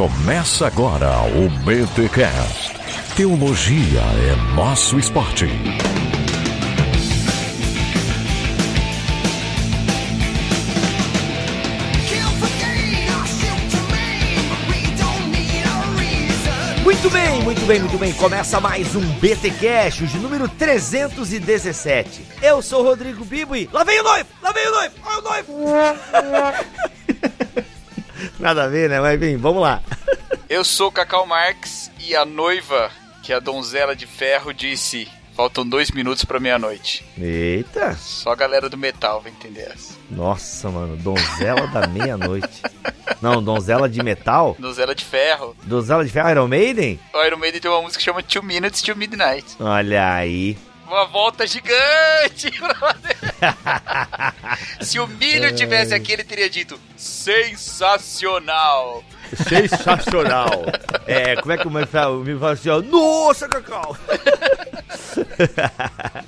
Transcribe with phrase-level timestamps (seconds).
[0.00, 2.72] Começa agora o BTCast.
[3.14, 5.44] Teologia é nosso esporte.
[16.82, 18.12] Muito bem, muito bem, muito bem.
[18.14, 22.26] Começa mais um BT Cash, de número 317.
[22.40, 25.18] Eu sou o Rodrigo Bibo e lá vem o noivo, lá vem o noivo, olha
[25.18, 25.52] o noivo.
[28.40, 29.00] Nada a ver, né?
[29.00, 29.82] Mas bem, vamos lá.
[30.48, 32.90] Eu sou Cacau Marx e a noiva,
[33.22, 37.04] que é a donzela de ferro, disse: faltam dois minutos pra meia-noite.
[37.18, 37.94] Eita.
[37.94, 39.94] Só a galera do metal vai entender essa.
[40.10, 42.62] Nossa, mano, donzela da meia-noite.
[43.20, 44.56] Não, donzela de metal?
[44.58, 45.54] Donzela de ferro.
[45.62, 46.98] Donzela de ferro Iron Maiden?
[47.12, 49.44] O Iron Maiden tem uma música que chama Two Minutes to Midnight.
[49.60, 50.56] Olha aí.
[50.90, 52.50] Uma volta gigante.
[54.80, 58.34] Se o milho tivesse aqui, ele teria dito sensacional.
[59.48, 60.64] Sensacional.
[61.06, 62.16] é, como é que o meu fala?
[62.16, 63.96] O milho fala assim, ó, nossa, Cacau.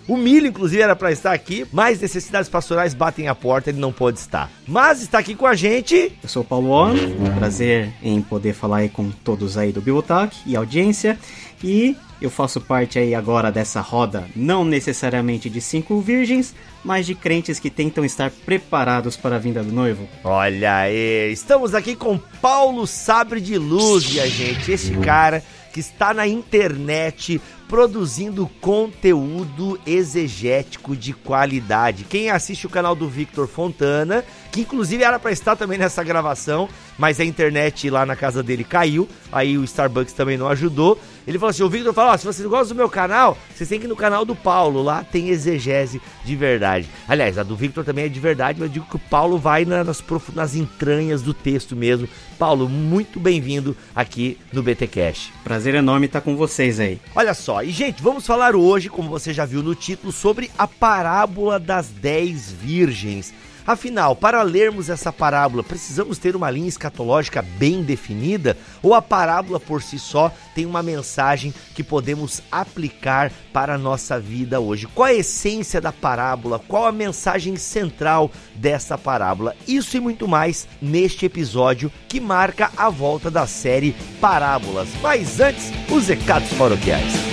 [0.06, 3.92] o milho, inclusive, era pra estar aqui, mas necessidades pastorais batem a porta, ele não
[3.92, 4.48] pode estar.
[4.66, 6.16] Mas está aqui com a gente...
[6.22, 9.80] Eu sou o Paulo On, um prazer em poder falar aí com todos aí do
[9.80, 11.18] Bibotalk e audiência.
[11.62, 17.14] E eu faço parte aí agora dessa roda, não necessariamente de cinco virgens, mas de
[17.14, 20.08] crentes que tentam estar preparados para a vinda do noivo.
[20.24, 24.70] Olha aí, estamos aqui com Paulo Sabre de Luz, minha gente.
[24.70, 32.04] Esse cara que está na internet produzindo conteúdo exegético de qualidade.
[32.04, 36.68] Quem assiste o canal do Victor Fontana, que inclusive era para estar também nessa gravação,
[36.98, 41.00] mas a internet lá na casa dele caiu, aí o Starbucks também não ajudou.
[41.26, 43.78] Ele falou assim: o Victor falou: oh, se vocês gostam do meu canal, vocês têm
[43.78, 46.88] que ir no canal do Paulo, lá tem exegese de verdade.
[47.08, 49.64] Aliás, a do Victor também é de verdade, mas eu digo que o Paulo vai
[49.64, 50.02] nas,
[50.34, 52.08] nas entranhas do texto mesmo.
[52.38, 55.30] Paulo, muito bem-vindo aqui no BT Cash.
[55.44, 57.00] Prazer enorme estar com vocês aí.
[57.14, 60.66] Olha só, e gente, vamos falar hoje, como você já viu no título, sobre a
[60.66, 63.32] parábola das dez virgens.
[63.66, 68.56] Afinal, para lermos essa parábola, precisamos ter uma linha escatológica bem definida?
[68.82, 74.18] Ou a parábola por si só tem uma mensagem que podemos aplicar para a nossa
[74.18, 74.88] vida hoje?
[74.88, 76.58] Qual a essência da parábola?
[76.58, 79.54] Qual a mensagem central dessa parábola?
[79.66, 84.88] Isso e muito mais neste episódio que marca a volta da série Parábolas.
[85.00, 87.31] Mas antes, os recados paroquiais.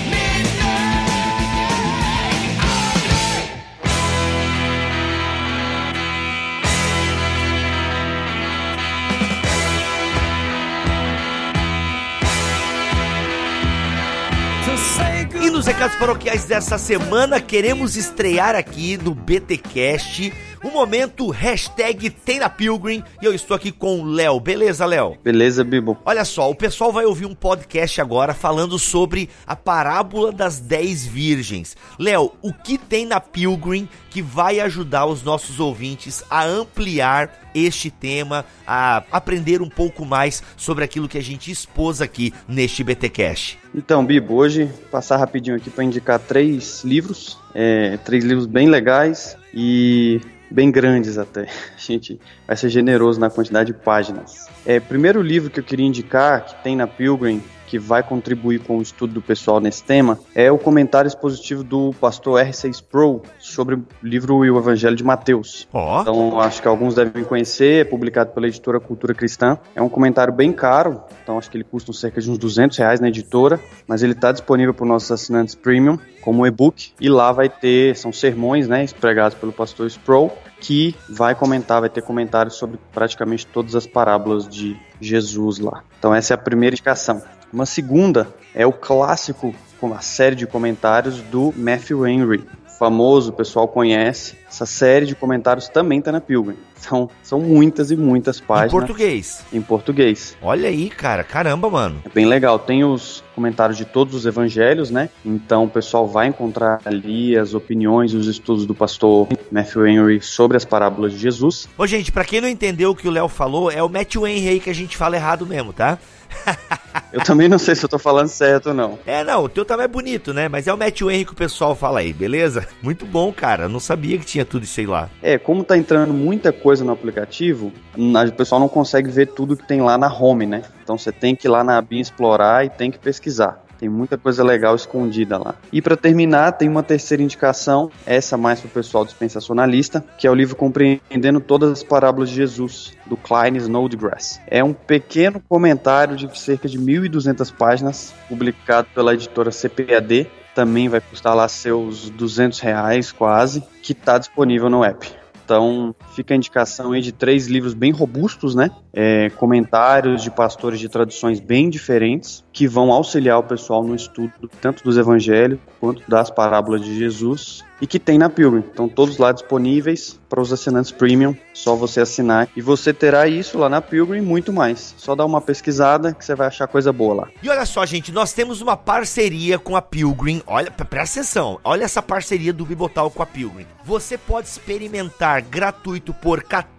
[15.80, 20.34] Recados paroquiais dessa semana, queremos estrear aqui no BTcast
[20.64, 24.40] o momento hashtag tem na Pilgrim e eu estou aqui com o Léo.
[24.40, 25.18] Beleza, Léo?
[25.24, 25.98] Beleza, Bibo.
[26.06, 31.06] Olha só, o pessoal vai ouvir um podcast agora falando sobre a parábola das 10
[31.06, 31.78] virgens.
[31.98, 37.90] Léo, o que tem na Pilgrim que vai ajudar os nossos ouvintes a ampliar este
[37.90, 43.60] tema, a aprender um pouco mais sobre aquilo que a gente expôs aqui neste BTcast?
[43.74, 49.38] Então, Bibo, hoje passar rapidinho aqui para indicar três livros, é, três livros bem legais
[49.54, 51.44] e bem grandes até.
[51.76, 54.48] A gente vai ser generoso na quantidade de páginas.
[54.66, 58.80] É, primeiro livro que eu queria indicar, que tem na Pilgrim, que vai contribuir com
[58.80, 63.76] o estudo do pessoal nesse tema, é o comentário expositivo do pastor R6 Pro sobre
[63.76, 65.68] o livro e o Evangelho de Mateus.
[65.72, 66.02] Oh.
[66.02, 69.60] Então, acho que alguns devem conhecer, é publicado pela editora Cultura Cristã.
[69.76, 73.00] É um comentário bem caro, então acho que ele custa cerca de uns 200 reais
[73.00, 77.32] na editora, mas ele está disponível para os nossos assinantes premium como e-book e lá
[77.32, 82.56] vai ter, são sermões, né, pregados pelo pastor Sproul, que vai comentar, vai ter comentários
[82.56, 85.84] sobre praticamente todas as parábolas de Jesus lá.
[85.98, 87.22] Então essa é a primeira indicação.
[87.52, 92.44] Uma segunda é o clássico, com a série de comentários do Matthew Henry.
[92.78, 94.38] Famoso, o pessoal conhece.
[94.48, 96.56] Essa série de comentários também está na Pilgrim.
[96.76, 98.72] São, são muitas e muitas páginas.
[98.72, 99.46] Em português.
[99.52, 100.38] Em português.
[100.42, 101.24] Olha aí, cara.
[101.24, 102.02] Caramba, mano.
[102.06, 102.58] É bem legal.
[102.58, 105.10] Tem os comentários de todos os evangelhos, né?
[105.26, 110.22] Então o pessoal vai encontrar ali as opiniões e os estudos do pastor Matthew Henry
[110.22, 111.68] sobre as parábolas de Jesus.
[111.78, 114.48] Ô, gente, para quem não entendeu o que o Léo falou, é o Matthew Henry
[114.48, 116.00] aí que a gente fala errado mesmo, tá?
[117.12, 119.00] eu também não sei se eu tô falando certo ou não.
[119.06, 120.48] É, não, o teu também é bonito, né?
[120.48, 122.68] Mas é o Matthew Henry que o pessoal fala aí, beleza?
[122.82, 123.64] Muito bom, cara.
[123.64, 125.10] Eu não sabia que tinha tudo isso aí lá.
[125.22, 129.68] É, como tá entrando muita coisa no aplicativo, o pessoal não consegue ver tudo que
[129.68, 130.64] tem lá na home, né?
[130.84, 133.64] Então você tem que ir lá na abinha explorar e tem que pesquisar.
[133.80, 135.56] Tem muita coisa legal escondida lá.
[135.72, 140.32] E para terminar, tem uma terceira indicação, essa mais para o pessoal dispensacionalista, que é
[140.32, 144.42] o livro Compreendendo Todas as Parábolas de Jesus, do Klein Snodgrass.
[144.48, 150.28] É um pequeno comentário de cerca de 1.200 páginas, publicado pela editora CPAD.
[150.54, 155.19] Também vai custar lá seus 200 reais quase, que está disponível no app.
[155.50, 158.70] Então, fica a indicação aí de três livros bem robustos, né?
[158.94, 164.32] É, comentários de pastores de traduções bem diferentes, que vão auxiliar o pessoal no estudo
[164.62, 168.64] tanto dos evangelhos quanto das parábolas de Jesus e que tem na Pilgrim.
[168.72, 173.58] Então, todos lá disponíveis para os assinantes premium, só você assinar e você terá isso
[173.58, 174.94] lá na Pilgrim e muito mais.
[174.98, 177.28] Só dá uma pesquisada que você vai achar coisa boa lá.
[177.42, 180.42] E olha só, gente, nós temos uma parceria com a Pilgrim.
[180.46, 183.66] Olha, presta atenção, olha essa parceria do Bibotal com a Pilgrim.
[183.84, 186.79] Você pode experimentar gratuito por 14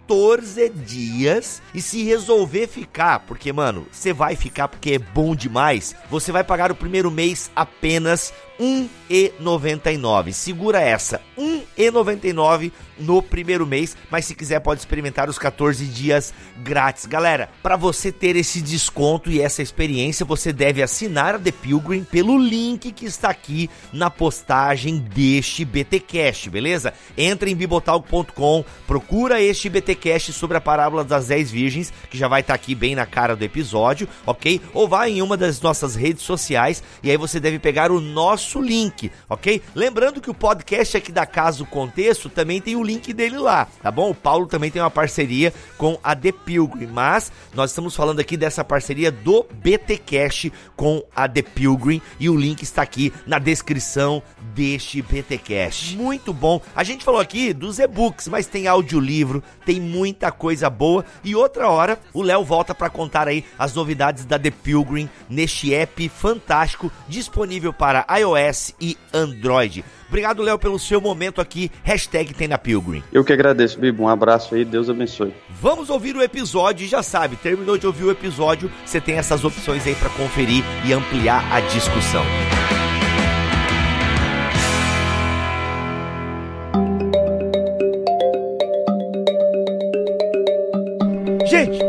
[0.85, 6.31] dias e se resolver ficar, porque mano, você vai ficar porque é bom demais, você
[6.31, 10.33] vai pagar o primeiro mês apenas R$1,99.
[10.33, 12.71] Segura essa, R$1,99
[13.01, 16.33] no primeiro mês, mas se quiser pode experimentar os 14 dias
[16.63, 17.05] grátis.
[17.05, 22.03] Galera, para você ter esse desconto e essa experiência, você deve assinar a The Pilgrim
[22.03, 26.93] pelo link que está aqui na postagem deste BTcast, beleza?
[27.17, 32.41] Entra em bibotalk.com, procura este BTcast sobre a parábola das 10 virgens, que já vai
[32.41, 34.61] estar tá aqui bem na cara do episódio, OK?
[34.73, 38.61] Ou vai em uma das nossas redes sociais e aí você deve pegar o nosso
[38.61, 39.61] link, OK?
[39.73, 43.67] Lembrando que o podcast aqui da Casa o Contexto também tem o link dele lá,
[43.81, 44.11] tá bom?
[44.11, 48.35] O Paulo também tem uma parceria com a The Pilgrim, mas nós estamos falando aqui
[48.37, 54.21] dessa parceria do BTcast com a The Pilgrim e o link está aqui na descrição
[54.53, 55.95] deste BTcast.
[55.95, 56.61] Muito bom.
[56.75, 61.69] A gente falou aqui dos e-books, mas tem audiolivro, tem muita coisa boa e outra
[61.69, 66.91] hora o Léo volta para contar aí as novidades da The Pilgrim neste app fantástico
[67.07, 69.83] disponível para iOS e Android.
[70.11, 71.71] Obrigado, Léo, pelo seu momento aqui.
[71.83, 73.01] Hashtag tem na Pilgrim.
[73.13, 74.03] Eu que agradeço, Bibo.
[74.03, 75.33] Um abraço aí, Deus abençoe.
[75.61, 79.45] Vamos ouvir o episódio e já sabe, terminou de ouvir o episódio, você tem essas
[79.45, 82.25] opções aí para conferir e ampliar a discussão.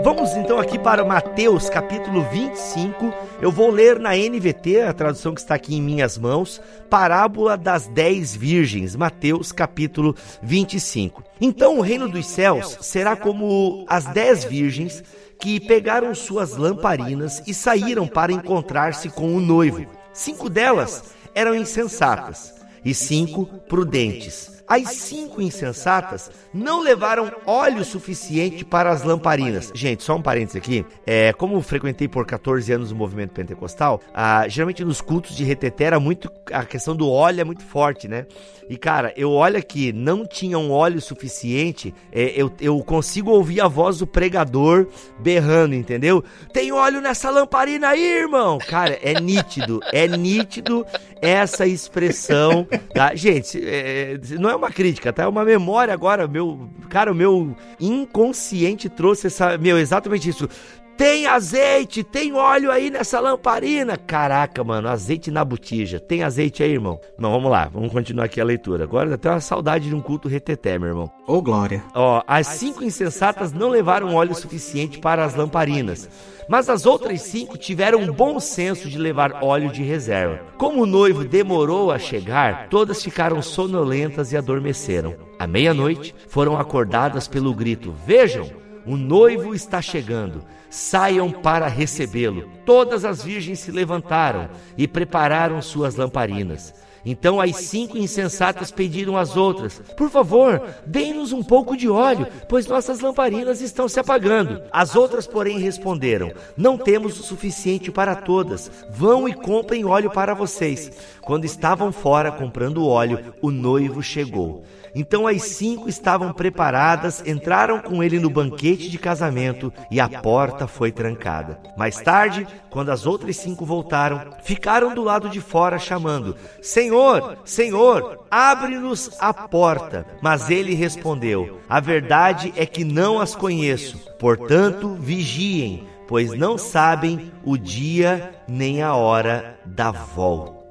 [0.02, 3.12] Vamos então aqui para Mateus capítulo 25.
[3.40, 6.60] Eu vou ler na NVT, a tradução que está aqui em minhas mãos,
[6.90, 11.22] Parábola das Dez Virgens, Mateus capítulo 25.
[11.40, 15.02] Então o reino dos céus será como as dez virgens
[15.38, 19.86] que pegaram suas lamparinas e saíram para encontrar-se com o noivo.
[20.12, 22.54] Cinco delas eram insensatas
[22.84, 24.51] e cinco prudentes.
[24.66, 29.70] As cinco insensatas não levaram óleo suficiente para as lamparinas.
[29.74, 30.84] Gente, só um parênteses aqui.
[31.06, 35.84] É, como frequentei por 14 anos o movimento pentecostal, ah, geralmente nos cultos de reteté
[35.84, 36.30] era muito.
[36.52, 38.26] A questão do óleo é muito forte, né?
[38.68, 41.94] E cara, eu olho aqui, não tinham óleo suficiente.
[42.10, 44.86] É, eu, eu consigo ouvir a voz do pregador
[45.18, 46.24] berrando, entendeu?
[46.52, 48.58] Tem óleo nessa lamparina aí, irmão!
[48.58, 50.86] Cara, é nítido, é nítido
[51.22, 52.66] essa expressão.
[52.92, 53.14] Tá?
[53.14, 55.22] Gente, é, não é uma crítica, tá?
[55.22, 60.48] É uma memória agora, meu, cara, o meu inconsciente trouxe essa, meu, exatamente isso.
[60.96, 63.96] Tem azeite, tem óleo aí nessa lamparina.
[63.96, 65.98] Caraca, mano, azeite na botija.
[65.98, 67.00] Tem azeite aí, irmão?
[67.18, 68.84] Não, vamos lá, vamos continuar aqui a leitura.
[68.84, 71.10] Agora até uma saudade de um culto reteté, meu irmão.
[71.26, 71.82] Ô, oh, glória.
[71.94, 76.08] Ó, as cinco insensatas não levaram óleo suficiente para as lamparinas.
[76.48, 80.40] Mas as outras cinco tiveram um bom senso de levar óleo de reserva.
[80.58, 85.14] Como o noivo demorou a chegar, todas ficaram sonolentas e adormeceram.
[85.38, 88.50] À meia-noite, foram acordadas pelo grito: Vejam,
[88.86, 90.44] o noivo está chegando.
[90.70, 92.48] Saiam para recebê-lo.
[92.64, 96.74] Todas as virgens se levantaram e prepararam suas lamparinas.
[97.04, 102.66] Então as cinco insensatas pediram às outras: Por favor, deem-nos um pouco de óleo, pois
[102.66, 104.62] nossas lamparinas estão se apagando.
[104.70, 108.70] As outras, porém, responderam: Não temos o suficiente para todas.
[108.90, 110.92] Vão e comprem óleo para vocês.
[111.20, 114.64] Quando estavam fora comprando óleo, o noivo chegou.
[114.94, 120.66] Então as cinco estavam preparadas, entraram com ele no banquete de casamento e a porta
[120.66, 121.58] foi trancada.
[121.76, 128.24] Mais tarde, quando as outras cinco voltaram, ficaram do lado de fora chamando: Senhor, Senhor,
[128.30, 130.06] abre-nos a porta.
[130.20, 133.98] Mas ele respondeu: A verdade é que não as conheço.
[134.18, 140.61] Portanto, vigiem, pois não sabem o dia nem a hora da volta.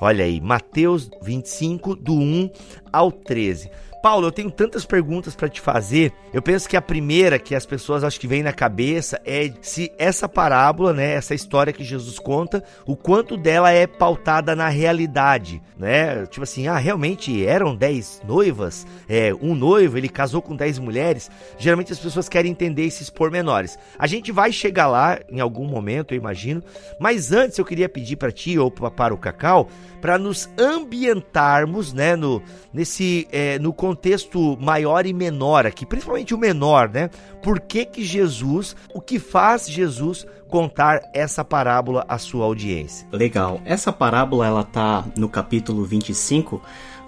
[0.00, 2.50] Olha aí, Mateus 25, do 1
[2.92, 3.70] ao 13.
[4.04, 6.12] Paulo, eu tenho tantas perguntas para te fazer.
[6.30, 9.90] Eu penso que a primeira que as pessoas acho que vem na cabeça é se
[9.96, 15.62] essa parábola, né, essa história que Jesus conta, o quanto dela é pautada na realidade,
[15.78, 16.26] né?
[16.26, 21.30] Tipo assim, ah, realmente eram dez noivas, é, um noivo, ele casou com dez mulheres.
[21.56, 23.78] Geralmente as pessoas querem entender esses pormenores.
[23.98, 26.62] A gente vai chegar lá em algum momento, eu imagino.
[27.00, 29.66] Mas antes eu queria pedir para ti ou para o Cacau
[30.02, 36.38] para nos ambientarmos, né, no nesse é, no contexto maior e menor aqui, principalmente o
[36.38, 37.08] menor, né?
[37.40, 43.06] Por que que Jesus, o que faz Jesus contar essa parábola à sua audiência?
[43.12, 43.60] Legal.
[43.64, 46.60] Essa parábola ela tá no capítulo 25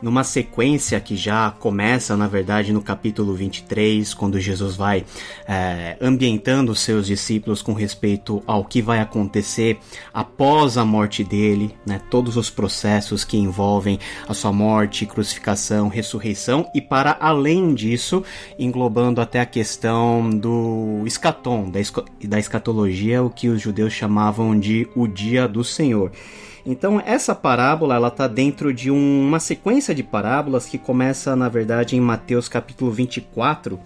[0.03, 5.05] numa sequência que já começa, na verdade, no capítulo 23, quando Jesus vai
[5.47, 9.79] é, ambientando os seus discípulos com respeito ao que vai acontecer
[10.13, 13.99] após a morte dele, né, todos os processos que envolvem
[14.29, 18.23] a sua morte, crucificação, ressurreição e para além disso,
[18.59, 21.81] englobando até a questão do escatom, da,
[22.25, 26.11] da escatologia, o que os judeus chamavam de o dia do Senhor.
[26.67, 31.49] Então essa parábola ela está dentro de um, uma sequência de parábolas que começa na
[31.49, 33.79] verdade em Mateus capítulo 24,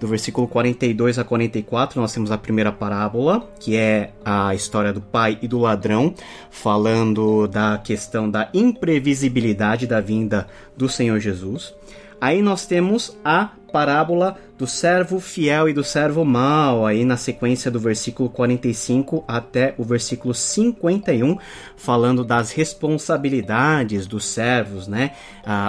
[0.00, 5.00] do versículo 42 a 44, nós temos a primeira parábola, que é a história do
[5.00, 6.12] pai e do ladrão,
[6.50, 11.72] falando da questão da imprevisibilidade da vinda do Senhor Jesus.
[12.20, 17.72] Aí nós temos a parábola do servo fiel e do servo mau, aí na sequência
[17.72, 21.36] do versículo 45 até o versículo 51,
[21.76, 25.10] falando das responsabilidades dos servos, né,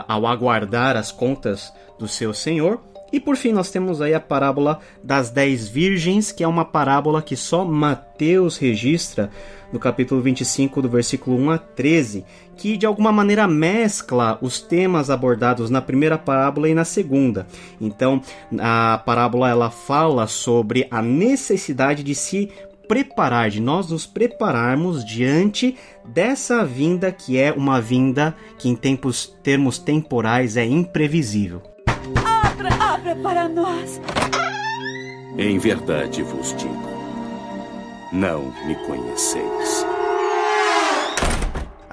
[0.07, 2.79] ao aguardar as contas do seu senhor.
[3.11, 7.23] E por fim, nós temos aí a parábola das dez virgens, que é uma parábola
[7.23, 9.31] que só Mateus registra
[9.73, 12.23] no capítulo 25, do versículo 1 a 13,
[12.57, 17.47] que de alguma maneira mescla os temas abordados na primeira parábola e na segunda.
[17.79, 18.21] Então,
[18.59, 22.51] a parábola ela fala sobre a necessidade de se
[22.87, 29.35] preparar, de nós nos prepararmos diante dessa vinda que é uma vinda que em tempos,
[29.43, 31.61] termos temporais é imprevisível.
[32.15, 33.99] Abra, abra para nós.
[35.37, 36.89] Em verdade vos digo,
[38.13, 39.94] não me conheceis.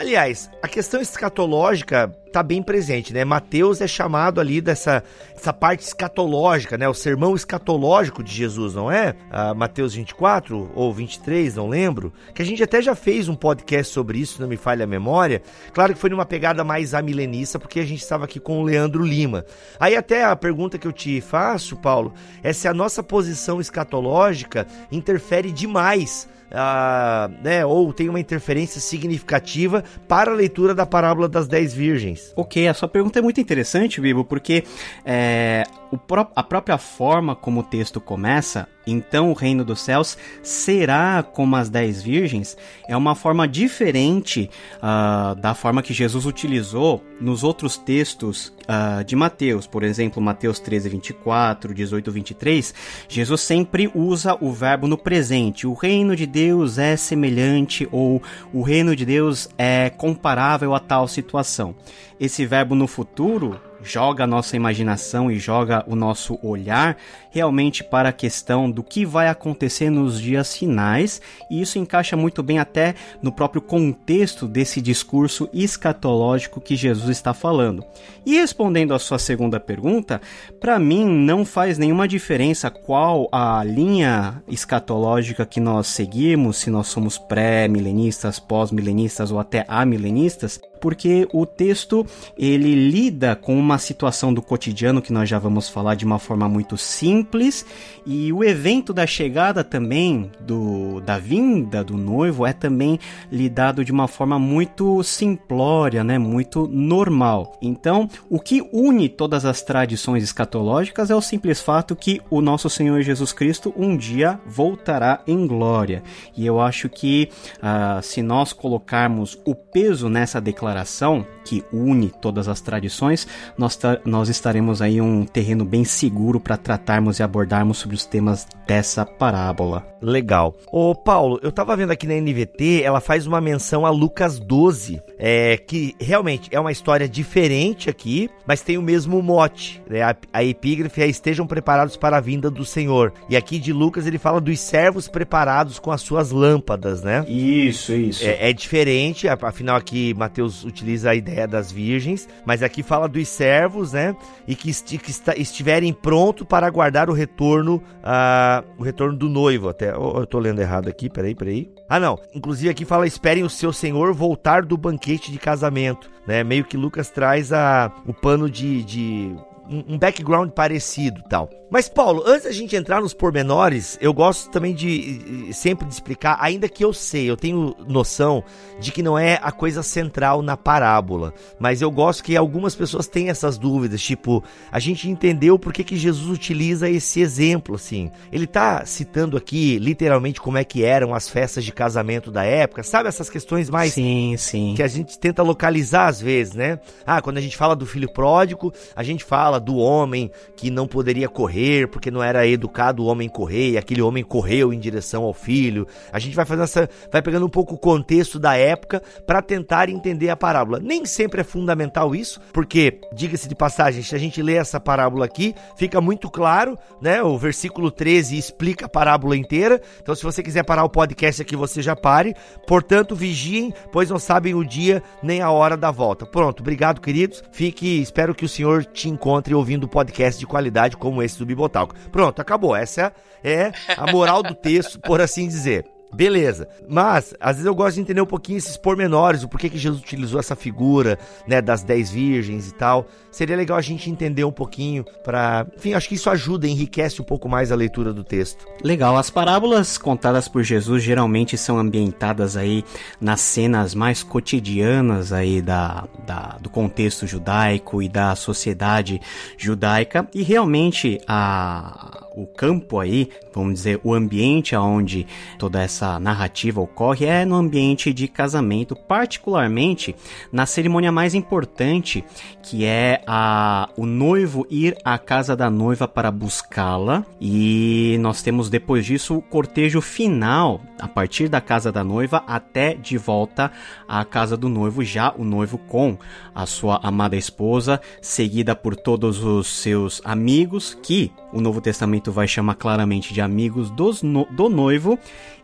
[0.03, 3.25] Aliás, a questão escatológica está bem presente, né?
[3.25, 6.89] Mateus é chamado ali dessa, dessa parte escatológica, né?
[6.89, 9.15] O sermão escatológico de Jesus, não é?
[9.31, 12.13] Ah, Mateus 24 ou 23, não lembro.
[12.35, 15.41] Que a gente até já fez um podcast sobre isso, não me falha a memória.
[15.73, 19.05] Claro que foi numa pegada mais amilenista, porque a gente estava aqui com o Leandro
[19.05, 19.45] Lima.
[19.79, 24.67] Aí até a pergunta que eu te faço, Paulo, é se a nossa posição escatológica
[24.91, 31.49] interfere demais Uh, né, ou tem uma interferência significativa para a leitura da parábola das
[31.49, 32.31] dez virgens?
[32.37, 34.63] Ok, a sua pergunta é muito interessante, Bibo, porque
[35.03, 35.65] é,
[35.99, 41.57] pró a própria forma como o texto começa, então o reino dos céus será como
[41.57, 42.57] as dez virgens,
[42.89, 49.15] é uma forma diferente uh, da forma que Jesus utilizou nos outros textos uh, de
[49.15, 49.67] Mateus.
[49.67, 52.75] Por exemplo, Mateus 13, 24, 18, 23,
[53.09, 55.67] Jesus sempre usa o verbo no presente.
[55.67, 58.21] O reino de Deus é semelhante ou
[58.53, 61.75] o reino de Deus é comparável a tal situação.
[62.19, 66.97] Esse verbo no futuro joga a nossa imaginação e joga o nosso olhar
[67.31, 71.21] realmente para a questão do que vai acontecer nos dias finais,
[71.51, 77.33] e isso encaixa muito bem até no próprio contexto desse discurso escatológico que Jesus está
[77.33, 77.85] falando.
[78.25, 80.21] E respondendo à sua segunda pergunta,
[80.61, 86.89] para mim não faz nenhuma diferença qual a linha escatológica que nós seguimos, se nós
[86.89, 92.05] somos pré-milenistas, pós-milenistas ou até amilenistas, porque o texto
[92.37, 96.49] ele lida com uma situação do cotidiano que nós já vamos falar de uma forma
[96.49, 97.65] muito simples
[98.05, 102.99] e o evento da chegada também do da vinda do noivo é também
[103.31, 107.57] lidado de uma forma muito simplória, né, muito normal.
[107.63, 112.69] Então, o que une todas as tradições escatológicas é o simples fato que o nosso
[112.69, 116.03] Senhor Jesus Cristo um dia voltará em glória.
[116.37, 122.09] E eu acho que uh, se nós colocarmos o peso nessa declaração declaração que une
[122.09, 123.27] todas as tradições,
[123.59, 128.47] nós, nós estaremos aí um terreno bem seguro para tratarmos e abordarmos sobre os temas
[128.67, 129.87] dessa parábola.
[130.01, 130.55] Legal.
[130.71, 135.01] Ô Paulo, eu tava vendo aqui na NVT, ela faz uma menção a Lucas 12,
[135.19, 139.83] é, que realmente é uma história diferente aqui, mas tem o mesmo mote.
[139.89, 140.03] Né?
[140.03, 143.13] A, a epígrafe é estejam preparados para a vinda do Senhor.
[143.29, 147.25] E aqui de Lucas ele fala dos servos preparados com as suas lâmpadas, né?
[147.29, 148.25] Isso, isso.
[148.25, 153.29] É, é diferente, afinal aqui Mateus Utiliza a ideia das virgens, mas aqui fala dos
[153.29, 154.15] servos, né?
[154.47, 159.69] E que, esti que estiverem prontos para aguardar o retorno, uh, o retorno do noivo.
[159.69, 161.71] Até, oh, eu tô lendo errado aqui, peraí, peraí.
[161.89, 162.19] Ah, não.
[162.35, 166.43] Inclusive aqui fala: esperem o seu senhor voltar do banquete de casamento, né?
[166.45, 169.37] Meio que Lucas traz a, o pano de, de
[169.69, 171.49] um background parecido tal.
[171.73, 176.37] Mas, Paulo, antes da gente entrar nos pormenores, eu gosto também de sempre de explicar,
[176.39, 178.45] ainda que eu sei, eu tenho noção
[178.79, 183.07] de que não é a coisa central na parábola, mas eu gosto que algumas pessoas
[183.07, 188.11] têm essas dúvidas, tipo, a gente entendeu por que, que Jesus utiliza esse exemplo, assim.
[188.31, 192.83] Ele tá citando aqui, literalmente, como é que eram as festas de casamento da época,
[192.83, 193.95] sabe essas questões mais...
[193.95, 194.75] Sim, sim.
[194.77, 196.79] Que a gente tenta localizar às vezes, né?
[197.07, 200.87] Ah, quando a gente fala do filho pródigo, a gente fala do homem que não
[200.87, 204.79] poderia correr, correr, porque não era educado o homem correr, e aquele homem correu em
[204.79, 205.87] direção ao filho.
[206.13, 209.89] A gente vai fazendo essa, vai pegando um pouco o contexto da época para tentar
[209.89, 210.81] entender a parábola.
[210.81, 215.25] Nem sempre é fundamental isso, porque diga-se de passagem, se a gente lê essa parábola
[215.25, 217.23] aqui, fica muito claro, né?
[217.23, 219.81] O versículo 13 explica a parábola inteira.
[220.01, 222.35] Então, se você quiser parar o podcast aqui, você já pare.
[222.67, 226.27] Portanto, vigiem, pois não sabem o dia nem a hora da volta.
[226.27, 227.43] Pronto, obrigado, queridos.
[227.53, 231.95] Fique, espero que o Senhor te encontre ouvindo podcast de qualidade como esse do Bibotalco.
[232.11, 232.75] Pronto, acabou.
[232.75, 235.92] Essa é a moral do texto, por assim dizer.
[236.13, 236.69] Beleza.
[236.89, 240.03] Mas, às vezes eu gosto de entender um pouquinho esses pormenores, o porquê que Jesus
[240.03, 243.07] utilizou essa figura, né, das dez virgens e tal.
[243.31, 247.25] Seria legal a gente entender um pouquinho para, enfim, acho que isso ajuda, enriquece um
[247.25, 248.67] pouco mais a leitura do texto.
[248.83, 249.17] Legal.
[249.17, 252.85] As parábolas contadas por Jesus geralmente são ambientadas aí
[253.21, 259.21] nas cenas mais cotidianas aí da, da do contexto judaico e da sociedade
[259.57, 265.27] judaica e realmente a o campo aí, vamos dizer, o ambiente onde
[265.59, 270.15] toda essa narrativa ocorre é no ambiente de casamento, particularmente
[270.51, 272.25] na cerimônia mais importante,
[272.63, 278.69] que é a o noivo ir à casa da noiva para buscá-la, e nós temos
[278.71, 283.71] depois disso o cortejo final, a partir da casa da noiva até de volta
[284.09, 286.17] à casa do noivo, já o noivo com
[286.55, 292.47] a sua amada esposa, seguida por todos os seus amigos que o Novo Testamento vai
[292.47, 295.19] chamar claramente de amigos dos no, do noivo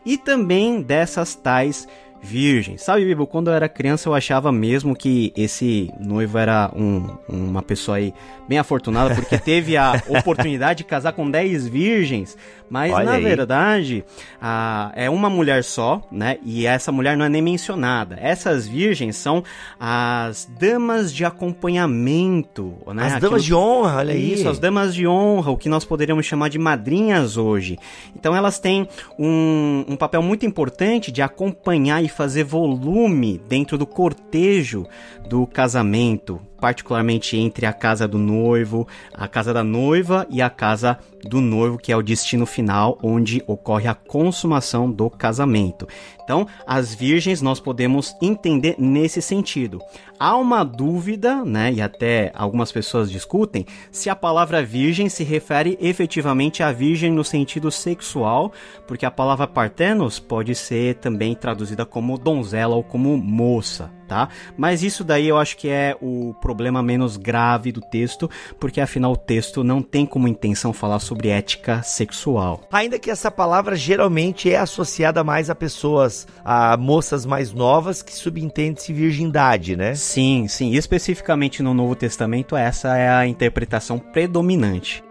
[0.04, 1.86] e também dessas tais
[2.22, 2.76] virgem.
[2.76, 7.62] Sabe, Bibo, quando eu era criança eu achava mesmo que esse noivo era um, uma
[7.62, 8.12] pessoa aí
[8.48, 12.36] bem afortunada porque teve a oportunidade de casar com 10 virgens,
[12.68, 13.22] mas Olha na aí.
[13.22, 14.04] verdade
[14.40, 16.38] a, é uma mulher só, né?
[16.44, 18.18] E essa mulher não é nem mencionada.
[18.20, 19.44] Essas virgens são
[19.78, 23.04] as damas de acompanhamento, né?
[23.04, 23.30] As Aquilo...
[23.30, 24.32] damas de honra, olha aí.
[24.32, 27.78] Isso, as damas de honra, o que nós poderíamos chamar de madrinhas hoje.
[28.14, 33.86] Então elas têm um, um papel muito importante de acompanhar e fazer volume dentro do
[33.86, 34.86] cortejo
[35.28, 40.98] do casamento, particularmente entre a casa do noivo, a casa da noiva e a casa
[41.24, 45.86] do noivo, que é o destino final onde ocorre a consumação do casamento.
[46.22, 49.80] Então, as virgens nós podemos entender nesse sentido.
[50.18, 55.78] Há uma dúvida, né, e até algumas pessoas discutem, se a palavra virgem se refere
[55.80, 58.52] efetivamente à virgem no sentido sexual,
[58.86, 64.28] porque a palavra partenos pode ser também traduzida como donzela ou como moça tá?
[64.56, 69.12] Mas isso daí eu acho que é o problema menos grave do texto, porque afinal
[69.12, 72.62] o texto não tem como intenção falar sobre ética sexual.
[72.72, 78.14] Ainda que essa palavra geralmente é associada mais a pessoas, a moças mais novas que
[78.14, 79.94] subentende-se virgindade, né?
[79.94, 80.72] Sim, sim.
[80.72, 85.04] especificamente no Novo Testamento, essa é a interpretação predominante.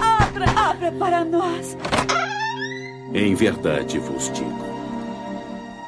[0.00, 1.76] Abra, abra para nós.
[3.12, 4.66] Em verdade vos digo,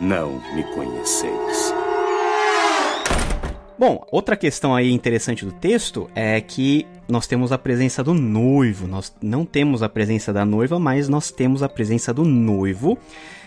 [0.01, 1.75] não me conheceis.
[3.79, 8.89] Bom, outra questão aí interessante do texto é que nós temos a presença do noivo.
[8.89, 12.99] Nós não temos a presença da noiva, mas nós temos a presença do noivo.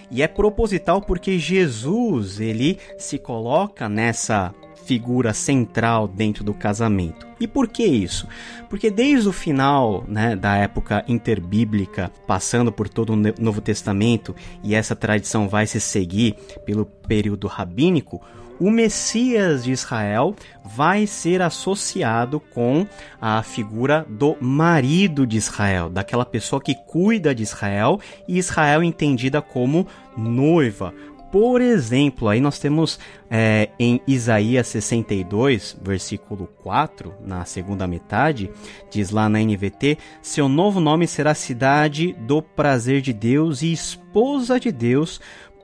[0.10, 4.54] E é proposital porque Jesus, ele se coloca nessa
[4.86, 7.28] figura central dentro do casamento.
[7.39, 8.28] E por que isso?
[8.70, 14.76] Porque desde o final né, da época interbíblica, passando por todo o Novo Testamento, e
[14.76, 18.22] essa tradição vai se seguir pelo período rabínico,
[18.62, 22.86] o Messias de Israel vai ser associado com
[23.19, 29.41] a figura do marido de Israel, daquela pessoa que cuida de Israel e Israel entendida
[29.41, 30.93] como noiva.
[31.32, 38.52] Por exemplo, aí nós temos é, em Isaías 62, versículo 4, na segunda metade,
[38.91, 44.60] diz lá na NVT: Seu novo nome será Cidade do Prazer de Deus e Esposa
[44.60, 45.21] de Deus,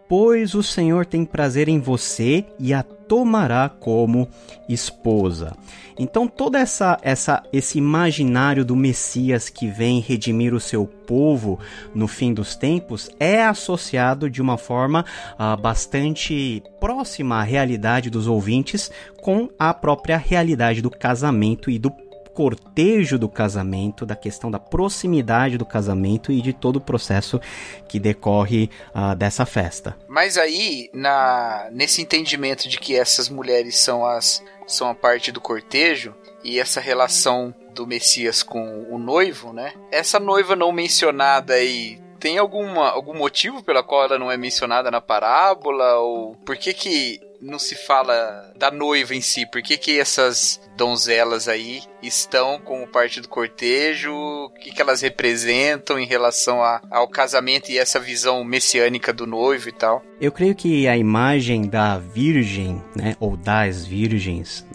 [0.08, 4.28] pois o Senhor tem prazer em você e a tomará como
[4.68, 5.56] esposa.
[5.98, 11.60] Então toda essa essa esse imaginário do Messias que vem redimir o seu povo
[11.96, 18.28] no fim dos tempos é associado de uma forma uh, bastante próxima à realidade dos
[18.28, 18.92] ouvintes
[19.22, 21.92] com a própria realidade do casamento e do
[22.38, 27.42] cortejo do casamento, da questão da proximidade do casamento e de todo o processo
[27.88, 29.98] que decorre uh, dessa festa.
[30.08, 35.42] Mas aí, na, nesse entendimento de que essas mulheres são, as, são a parte do
[35.42, 39.74] cortejo e essa relação do Messias com o noivo, né?
[39.92, 44.92] Essa noiva não mencionada aí tem alguma, algum motivo pela qual ela não é mencionada
[44.92, 45.96] na parábola?
[45.98, 49.46] Ou por que que não se fala da noiva em si?
[49.46, 54.12] Por que, que essas donzelas aí estão como parte do cortejo?
[54.14, 59.26] O que, que elas representam em relação a, ao casamento e essa visão messiânica do
[59.26, 60.04] noivo e tal?
[60.20, 64.66] Eu creio que a imagem da virgem, né, ou das virgens,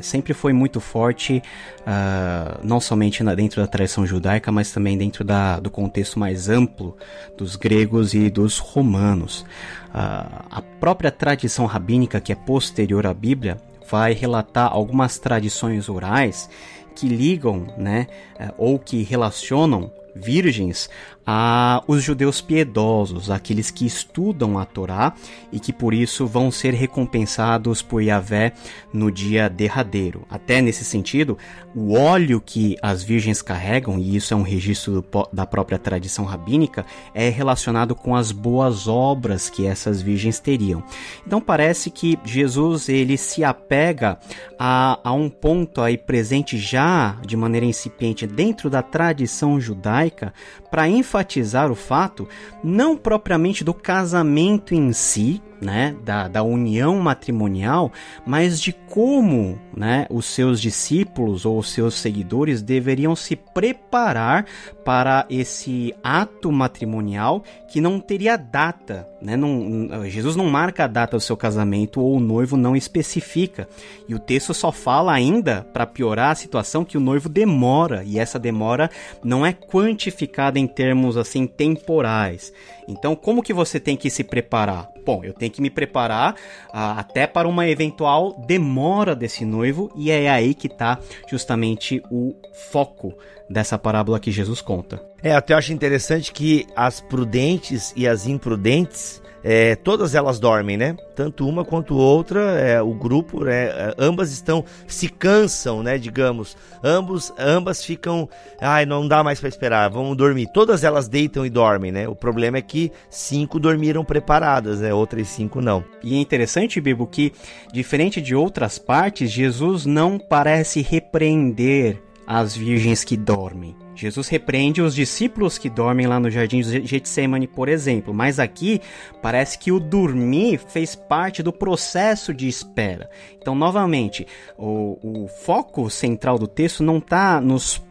[0.00, 1.42] sempre foi muito forte,
[1.80, 6.48] uh, não somente na, dentro da tradição judaica, mas também dentro da, do contexto mais
[6.48, 6.96] amplo
[7.36, 9.44] dos gregos e dos romanos.
[9.88, 13.58] Uh, a própria tradição rabínica, que é posterior à Bíblia,
[13.90, 16.48] vai relatar algumas tradições orais
[16.94, 18.06] que ligam, né,
[18.38, 20.90] eh, ou que relacionam virgens
[21.26, 25.14] a os judeus piedosos, aqueles que estudam a Torá
[25.52, 28.52] e que por isso vão ser recompensados por Yahvé
[28.92, 30.26] no dia derradeiro.
[30.30, 31.36] Até nesse sentido,
[31.74, 36.84] o óleo que as virgens carregam, e isso é um registro da própria tradição rabínica,
[37.14, 40.82] é relacionado com as boas obras que essas virgens teriam.
[41.26, 44.18] Então parece que Jesus ele se apega
[44.58, 50.32] a, a um ponto aí presente já de maneira incipiente dentro da tradição judaica
[50.70, 52.28] para enfatizar o fato
[52.62, 57.92] não propriamente do casamento em si, né, da, da união matrimonial,
[58.26, 64.46] mas de como né, os seus discípulos ou os seus seguidores deveriam se preparar
[64.84, 69.08] para esse ato matrimonial que não teria data.
[69.20, 69.36] Né?
[69.36, 73.68] Não, Jesus não marca a data do seu casamento ou o noivo não especifica.
[74.08, 78.18] E o texto só fala ainda, para piorar a situação, que o noivo demora, e
[78.18, 78.90] essa demora
[79.22, 82.52] não é quantificada em termos assim temporais.
[82.88, 84.89] Então, como que você tem que se preparar?
[85.10, 86.34] Bom, eu tenho que me preparar
[86.68, 92.32] uh, até para uma eventual demora desse noivo, e é aí que está justamente o
[92.70, 93.12] foco
[93.48, 95.02] dessa parábola que Jesus conta.
[95.20, 100.96] É, até acho interessante que as prudentes e as imprudentes é, todas elas dormem, né?
[101.14, 103.66] Tanto uma quanto outra, é, o grupo, né?
[103.66, 105.98] É, ambas estão, se cansam, né?
[105.98, 108.28] Digamos, ambos, ambas ficam,
[108.60, 110.48] ai, não dá mais para esperar, vamos dormir.
[110.52, 112.08] Todas elas deitam e dormem, né?
[112.08, 114.92] O problema é que cinco dormiram preparadas, né?
[114.92, 115.84] Outras cinco não.
[116.02, 117.32] E é interessante, Bibo, que
[117.72, 123.74] diferente de outras partes, Jesus não parece repreender as virgens que dormem.
[123.92, 128.80] Jesus repreende os discípulos que dormem lá no jardim de Getsemane, por exemplo, mas aqui
[129.20, 133.10] parece que o dormir fez parte do processo de espera.
[133.36, 137.42] Então, novamente, o, o foco central do texto não está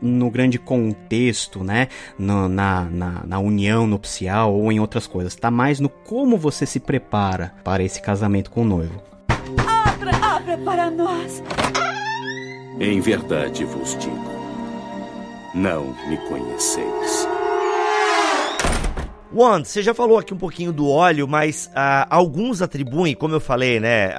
[0.02, 1.90] no grande contexto, né?
[2.18, 5.34] No, na, na, na união nupcial ou em outras coisas.
[5.34, 9.04] Está mais no como você se prepara para esse casamento com o noivo.
[9.68, 11.44] Abra, abra para nós!
[12.80, 14.40] Em verdade vos digo
[15.54, 17.28] não me conheceis.
[19.32, 23.40] Wand, você já falou aqui um pouquinho do óleo, mas uh, alguns atribuem, como eu
[23.40, 24.12] falei, né,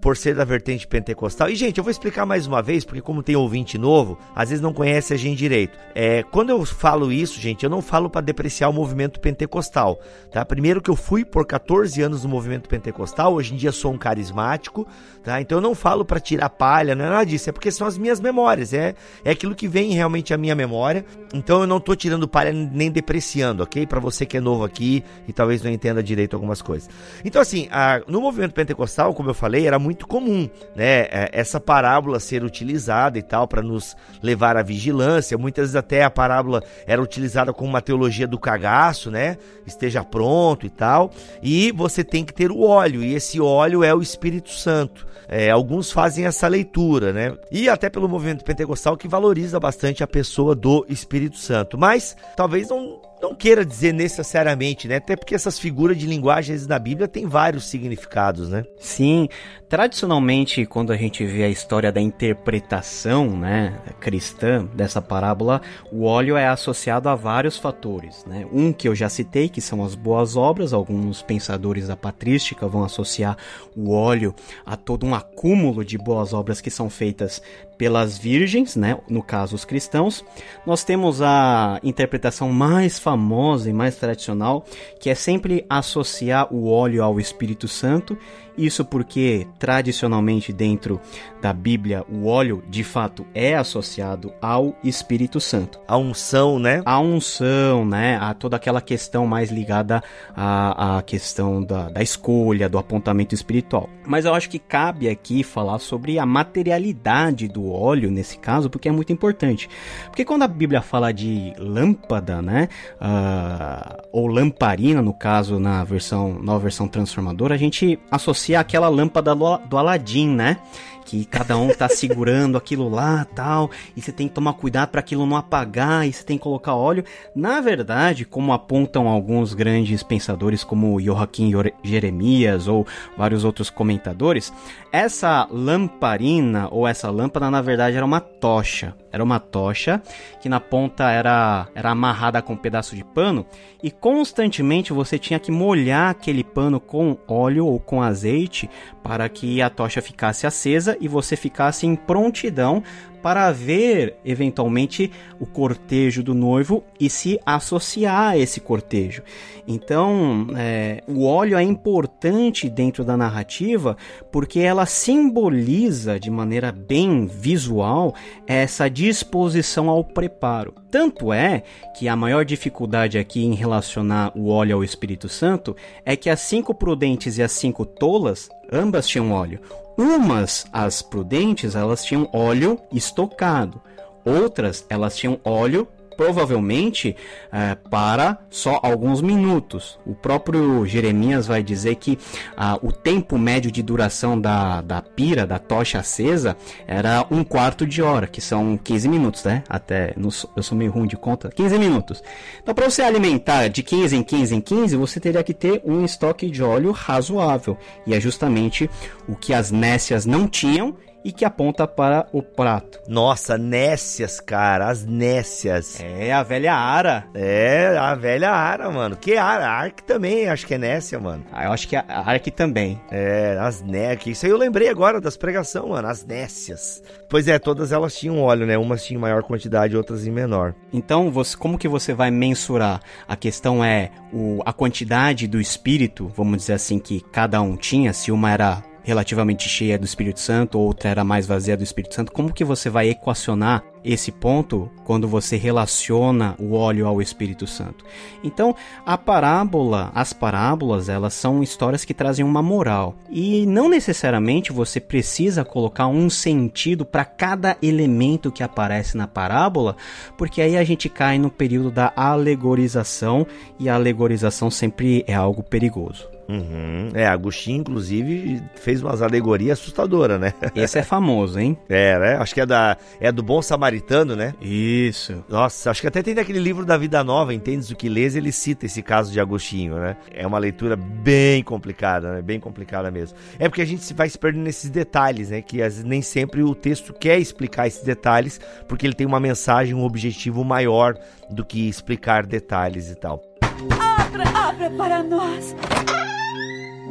[0.00, 1.50] por ser da vertente pentecostal.
[1.50, 4.62] E, gente, eu vou explicar mais uma vez, porque como tem ouvinte novo, às vezes
[4.62, 5.78] não conhece a gente direito.
[5.94, 10.44] É, quando eu falo isso, gente, eu não falo para depreciar o movimento pentecostal, tá?
[10.44, 13.98] Primeiro que eu fui por 14 anos no movimento pentecostal, hoje em dia sou um
[13.98, 14.86] carismático,
[15.22, 15.40] tá?
[15.40, 17.98] Então eu não falo para tirar palha, não é nada disso, é porque são as
[17.98, 21.04] minhas memórias, é, é aquilo que vem realmente à minha memória.
[21.34, 23.86] Então eu não tô tirando palha nem depreciando, ok?
[23.86, 26.88] Para você que é novo aqui e talvez não entenda direito algumas coisas.
[27.24, 31.02] Então, assim, a, no movimento pentecostal, como eu falei, era muito comum, né?
[31.10, 35.38] É, essa parábola ser utilizada e tal para nos levar à vigilância.
[35.38, 39.36] Muitas vezes até a parábola era utilizada como uma teologia do cagaço, né?
[39.66, 41.10] Esteja pronto e tal.
[41.42, 45.06] E você tem que ter o óleo, e esse óleo é o Espírito Santo.
[45.28, 47.36] É, alguns fazem essa leitura, né?
[47.52, 51.78] E até pelo movimento pentecostal que valoriza bastante a pessoa do Espírito Santo.
[51.78, 54.96] Mas talvez não não queira dizer necessariamente, né?
[54.96, 58.64] Até porque essas figuras de linguagens da Bíblia têm vários significados, né?
[58.78, 59.28] Sim,
[59.68, 65.60] tradicionalmente quando a gente vê a história da interpretação, né, cristã dessa parábola,
[65.92, 68.46] o óleo é associado a vários fatores, né?
[68.52, 72.82] Um que eu já citei, que são as boas obras, alguns pensadores da patrística vão
[72.82, 73.36] associar
[73.76, 77.42] o óleo a todo um acúmulo de boas obras que são feitas
[77.80, 80.22] pelas virgens, né, no caso os cristãos.
[80.66, 84.66] Nós temos a interpretação mais famosa e mais tradicional,
[84.98, 88.18] que é sempre associar o óleo ao Espírito Santo
[88.64, 91.00] isso porque, tradicionalmente, dentro
[91.40, 95.80] da Bíblia, o óleo de fato é associado ao Espírito Santo.
[95.88, 96.82] A unção, né?
[96.84, 98.18] A unção, né?
[98.20, 100.02] A toda aquela questão mais ligada
[100.36, 103.88] à, à questão da, da escolha, do apontamento espiritual.
[104.06, 108.88] Mas eu acho que cabe aqui falar sobre a materialidade do óleo nesse caso, porque
[108.88, 109.68] é muito importante.
[110.06, 112.68] Porque quando a Bíblia fala de lâmpada, né?
[113.00, 118.88] Uh, ou lamparina, no caso, na versão, nova versão transformadora, a gente associa parecia aquela
[118.88, 120.56] lâmpada do Aladim, né?
[121.04, 125.00] Que cada um tá segurando aquilo lá, tal, e você tem que tomar cuidado para
[125.00, 127.04] aquilo não apagar, e você tem que colocar óleo.
[127.34, 132.86] Na verdade, como apontam alguns grandes pensadores como Joaquim Jeremias ou
[133.16, 134.52] vários outros comentadores,
[134.92, 138.94] essa lamparina ou essa lâmpada na verdade era uma tocha.
[139.12, 140.00] Era uma tocha
[140.40, 143.44] que na ponta era, era amarrada com um pedaço de pano
[143.82, 148.70] e constantemente você tinha que molhar aquele pano com óleo ou com azeite
[149.02, 152.82] para que a tocha ficasse acesa e você ficasse em prontidão
[153.22, 159.22] para ver eventualmente o cortejo do noivo e se associar a esse cortejo.
[159.66, 163.96] Então, é, o óleo é importante dentro da narrativa
[164.32, 168.14] porque ela simboliza de maneira bem visual
[168.46, 170.74] essa disposição ao preparo.
[170.90, 171.62] Tanto é
[171.96, 176.40] que a maior dificuldade aqui em relacionar o óleo ao Espírito Santo é que as
[176.40, 179.60] cinco prudentes e as cinco tolas ambas tinham óleo.
[179.96, 182.78] Umas, as prudentes, elas tinham óleo
[183.10, 183.80] estocado.
[184.24, 185.88] Outras, elas tinham óleo
[186.20, 187.16] provavelmente
[187.50, 189.98] é, para só alguns minutos.
[190.04, 192.18] O próprio Jeremias vai dizer que
[192.54, 197.86] ah, o tempo médio de duração da, da pira, da tocha acesa, era um quarto
[197.86, 199.64] de hora, que são 15 minutos, né?
[199.66, 202.22] Até, no, eu sou meio ruim de conta, 15 minutos.
[202.62, 206.04] Então, para você alimentar de 15 em 15 em 15, você teria que ter um
[206.04, 207.78] estoque de óleo razoável.
[208.06, 208.90] E é justamente
[209.26, 210.94] o que as nécias não tinham
[211.24, 213.00] e que aponta para o prato.
[213.08, 216.00] Nossa, nécias, cara, as nécias.
[216.00, 217.24] É, a velha Ara.
[217.34, 219.16] É, a velha Ara, mano.
[219.16, 219.68] Que Ara?
[219.68, 221.44] Ark também, acho que é nécia, mano.
[221.52, 223.00] Ah, eu acho que a Ark também.
[223.10, 224.38] É, as nécias.
[224.38, 227.02] Isso aí eu lembrei agora das pregações, mano, as nécias.
[227.28, 228.76] Pois é, todas elas tinham óleo, né?
[228.76, 230.74] Umas tinham maior quantidade, outras em menor.
[230.92, 233.00] Então, você, como que você vai mensurar?
[233.28, 238.12] A questão é o, a quantidade do espírito, vamos dizer assim, que cada um tinha,
[238.12, 242.30] se uma era relativamente cheia do Espírito Santo, outra era mais vazia do Espírito Santo,
[242.30, 248.04] como que você vai equacionar esse ponto quando você relaciona o óleo ao Espírito Santo?
[248.44, 254.72] Então, a parábola, as parábolas, elas são histórias que trazem uma moral, e não necessariamente
[254.72, 259.96] você precisa colocar um sentido para cada elemento que aparece na parábola,
[260.38, 263.44] porque aí a gente cai no período da alegorização,
[263.76, 266.30] e a alegorização sempre é algo perigoso.
[266.50, 267.10] Uhum.
[267.14, 270.52] É, Agostinho, inclusive, fez umas alegorias assustadoras, né?
[270.74, 271.76] Esse é famoso, hein?
[271.88, 272.36] É, né?
[272.36, 274.54] Acho que é, da, é do Bom Samaritano, né?
[274.60, 275.44] Isso.
[275.48, 278.52] Nossa, acho que até tem naquele livro da Vida Nova, Entendes o que lês, ele
[278.52, 280.16] cita esse caso de Agostinho, né?
[280.32, 282.42] É uma leitura bem complicada, né?
[282.42, 283.36] Bem complicada mesmo.
[283.58, 285.60] É porque a gente vai se perdendo nesses detalhes, né?
[285.60, 289.94] Que vezes, nem sempre o texto quer explicar esses detalhes, porque ele tem uma mensagem,
[289.94, 291.18] um objetivo maior
[291.50, 293.49] do que explicar detalhes e tal.
[293.98, 295.74] Abra, abra para nós.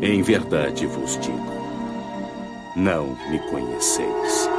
[0.02, 1.52] Em verdade vos digo:
[2.76, 4.50] não me conheceis.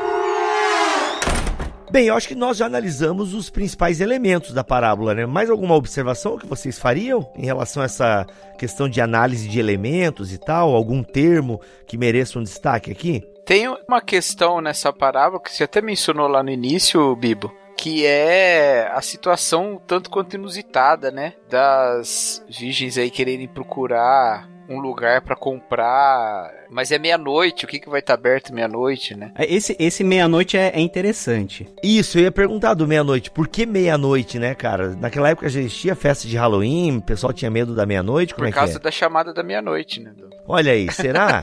[1.90, 5.26] Bem, eu acho que nós já analisamos os principais elementos da parábola, né?
[5.26, 8.24] Mais alguma observação que vocês fariam em relação a essa
[8.56, 10.72] questão de análise de elementos e tal?
[10.72, 13.24] Algum termo que mereça um destaque aqui?
[13.50, 18.88] Tem uma questão nessa parábola que você até mencionou lá no início, Bibo, que é
[18.94, 21.34] a situação tanto quanto inusitada, né?
[21.48, 26.48] Das virgens aí quererem procurar um lugar para comprar.
[26.70, 29.32] Mas é meia-noite, o que, que vai estar tá aberto meia-noite, né?
[29.36, 31.68] É, esse, esse meia-noite é, é, interessante.
[31.82, 33.30] Isso, eu ia perguntar do meia-noite.
[33.30, 34.94] Por que meia-noite, né, cara?
[34.94, 38.34] Naquela época já existia festa de Halloween, o pessoal tinha medo da meia-noite?
[38.34, 38.80] Por é causa é?
[38.80, 40.12] da chamada da meia-noite, né?
[40.46, 41.42] Olha aí, será?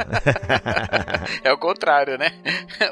[1.43, 2.31] é o contrário, né?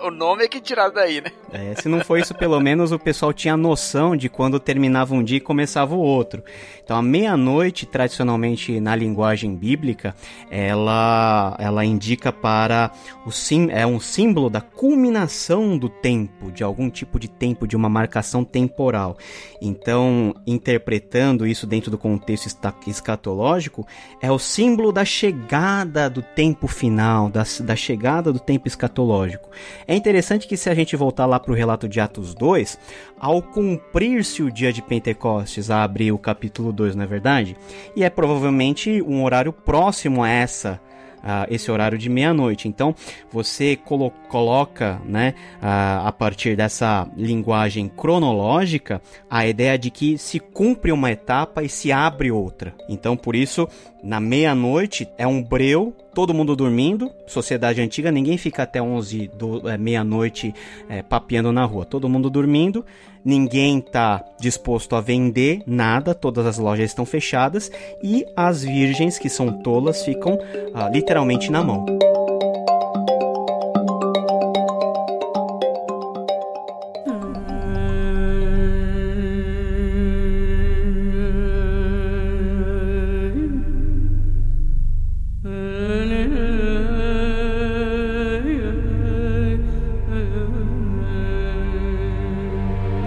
[0.03, 1.31] O nome é que tirado daí, né?
[1.51, 5.23] É, se não for isso, pelo menos o pessoal tinha noção de quando terminava um
[5.23, 6.43] dia e começava o outro.
[6.83, 10.15] Então, a meia-noite, tradicionalmente na linguagem bíblica,
[10.49, 12.91] ela, ela indica para
[13.25, 17.75] o sim, é um símbolo da culminação do tempo, de algum tipo de tempo, de
[17.75, 19.17] uma marcação temporal.
[19.61, 22.47] Então, interpretando isso dentro do contexto
[22.87, 23.85] escatológico,
[24.21, 29.49] é o símbolo da chegada do tempo final, da, da chegada do tempo escatológico.
[29.87, 32.77] É interessante que se a gente voltar lá para o relato de Atos 2,
[33.19, 37.57] ao cumprir-se o dia de Pentecostes, a abrir o capítulo 2, não é verdade?
[37.95, 40.79] E é provavelmente um horário próximo a essa
[41.25, 42.67] uh, esse horário de meia-noite.
[42.67, 42.95] Então
[43.31, 50.39] você colo coloca, né, uh, a partir dessa linguagem cronológica, a ideia de que se
[50.39, 52.73] cumpre uma etapa e se abre outra.
[52.87, 53.67] Então por isso,
[54.03, 59.69] na meia-noite é um breu todo mundo dormindo, sociedade antiga, ninguém fica até 11 do
[59.69, 60.55] é, meia-noite
[60.89, 62.85] é, papeando na rua, todo mundo dormindo,
[63.23, 67.69] ninguém está disposto a vender nada, todas as lojas estão fechadas
[68.01, 70.39] e as virgens que são tolas ficam
[70.73, 71.85] ah, literalmente na mão.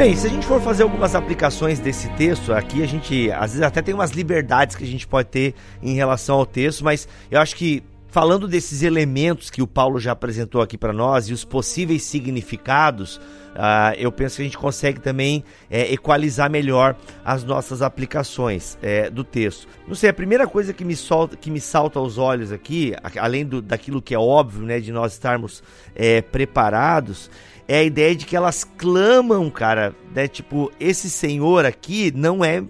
[0.09, 3.61] Bem, se a gente for fazer algumas aplicações desse texto, aqui a gente às vezes
[3.61, 7.38] até tem umas liberdades que a gente pode ter em relação ao texto, mas eu
[7.38, 11.44] acho que falando desses elementos que o Paulo já apresentou aqui para nós e os
[11.44, 17.83] possíveis significados, uh, eu penso que a gente consegue também é, equalizar melhor as nossas
[17.83, 19.68] aplicações é, do texto.
[19.87, 23.44] Não sei, a primeira coisa que me, solta, que me salta aos olhos aqui, além
[23.44, 25.62] do, daquilo que é óbvio, né, de nós estarmos
[25.94, 27.31] é, preparados,
[27.68, 30.26] é a ideia de que elas clamam, cara, né?
[30.26, 32.64] Tipo, esse senhor aqui não é,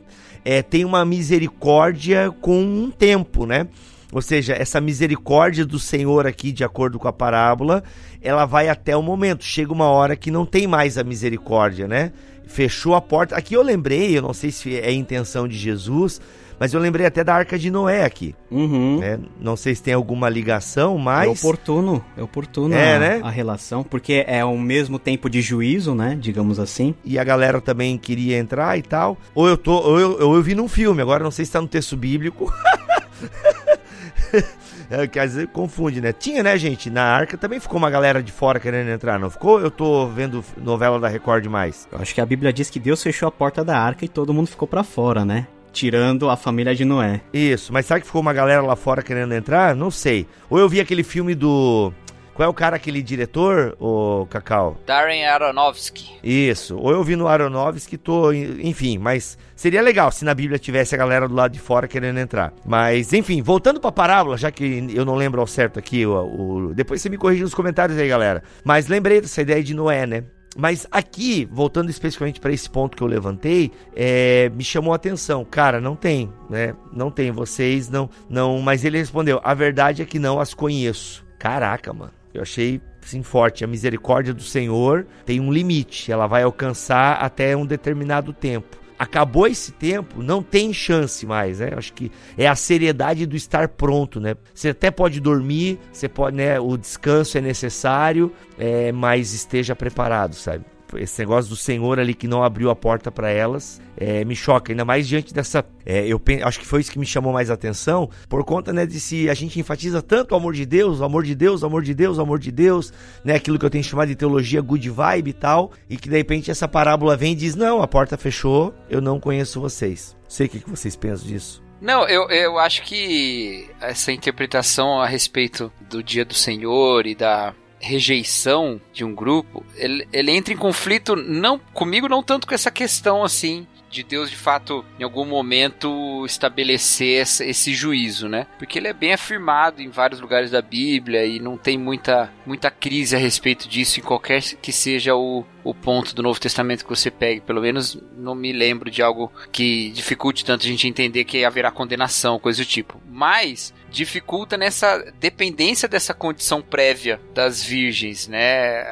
[0.44, 3.68] é tem uma misericórdia com um tempo, né?
[4.10, 7.84] Ou seja, essa misericórdia do Senhor aqui, de acordo com a parábola,
[8.22, 9.44] ela vai até o momento.
[9.44, 12.10] Chega uma hora que não tem mais a misericórdia, né?
[12.46, 13.36] Fechou a porta.
[13.36, 16.22] Aqui eu lembrei, eu não sei se é a intenção de Jesus,
[16.58, 18.34] mas eu lembrei até da Arca de Noé aqui.
[18.50, 18.98] Uhum.
[18.98, 19.18] Né?
[19.40, 21.26] Não sei se tem alguma ligação, mas.
[21.26, 23.20] É oportuno, é oportuno é, a, né?
[23.22, 26.16] a relação, porque é o mesmo tempo de juízo, né?
[26.20, 26.94] Digamos assim.
[27.04, 29.16] E a galera também queria entrar e tal.
[29.34, 29.72] Ou eu tô.
[29.72, 32.52] Ou eu, ou eu vi num filme, agora não sei se tá no texto bíblico.
[34.90, 36.12] É, que às vezes confunde, né?
[36.12, 36.88] Tinha, né, gente?
[36.88, 39.60] Na arca também ficou uma galera de fora querendo entrar, não ficou?
[39.60, 41.86] Eu tô vendo novela da Record demais.
[41.92, 44.32] Eu acho que a Bíblia diz que Deus fechou a porta da arca e todo
[44.32, 45.46] mundo ficou para fora, né?
[45.78, 47.20] Tirando a família de Noé.
[47.32, 49.76] Isso, mas sabe que ficou uma galera lá fora querendo entrar?
[49.76, 50.26] Não sei.
[50.50, 51.92] Ou eu vi aquele filme do.
[52.34, 54.80] Qual é o cara, aquele diretor, o Cacau?
[54.86, 56.18] Darren Aronofsky.
[56.22, 56.76] Isso.
[56.76, 58.32] Ou eu vi no Aronofsky, tô.
[58.32, 62.18] Enfim, mas seria legal se na Bíblia tivesse a galera do lado de fora querendo
[62.18, 62.52] entrar.
[62.64, 66.74] Mas, enfim, voltando pra parábola, já que eu não lembro ao certo aqui, o, o...
[66.74, 68.42] depois você me corrige nos comentários aí, galera.
[68.64, 70.24] Mas lembrei dessa ideia de Noé, né?
[70.58, 75.44] Mas aqui, voltando especificamente para esse ponto que eu levantei, é, me chamou a atenção.
[75.44, 76.74] Cara, não tem, né?
[76.92, 77.30] Não tem.
[77.30, 78.60] Vocês não, não.
[78.60, 81.24] Mas ele respondeu: a verdade é que não as conheço.
[81.38, 82.10] Caraca, mano.
[82.34, 83.62] Eu achei assim forte.
[83.62, 86.10] A misericórdia do Senhor tem um limite.
[86.10, 91.70] Ela vai alcançar até um determinado tempo acabou esse tempo, não tem chance mais, né?
[91.76, 94.34] Acho que é a seriedade do estar pronto, né?
[94.52, 96.58] Você até pode dormir, você pode, né?
[96.58, 100.64] O descanso é necessário, é, mas esteja preparado, sabe?
[100.96, 104.72] Esse negócio do Senhor ali que não abriu a porta para elas é, me choca,
[104.72, 105.64] ainda mais diante dessa.
[105.84, 109.00] É, eu acho que foi isso que me chamou mais atenção, por conta né, de
[109.00, 111.82] se a gente enfatiza tanto o amor de Deus, o amor de Deus, o amor
[111.82, 112.92] de Deus, o amor de Deus,
[113.24, 116.16] né, aquilo que eu tenho chamado de teologia good vibe e tal, e que de
[116.16, 120.16] repente essa parábola vem e diz: Não, a porta fechou, eu não conheço vocês.
[120.28, 121.62] Sei o que, que vocês pensam disso.
[121.80, 127.54] Não, eu, eu acho que essa interpretação a respeito do dia do Senhor e da
[127.80, 132.70] rejeição de um grupo, ele, ele entra em conflito não comigo não tanto com essa
[132.70, 138.46] questão assim de Deus de fato em algum momento estabelecer esse juízo, né?
[138.58, 142.70] Porque ele é bem afirmado em vários lugares da Bíblia e não tem muita, muita
[142.70, 146.90] crise a respeito disso em qualquer que seja o, o ponto do Novo Testamento que
[146.90, 147.40] você pegue.
[147.40, 151.70] Pelo menos não me lembro de algo que dificulte tanto a gente entender que haverá
[151.70, 153.00] condenação, coisa do tipo.
[153.08, 158.84] Mas dificulta nessa dependência dessa condição prévia das virgens, né?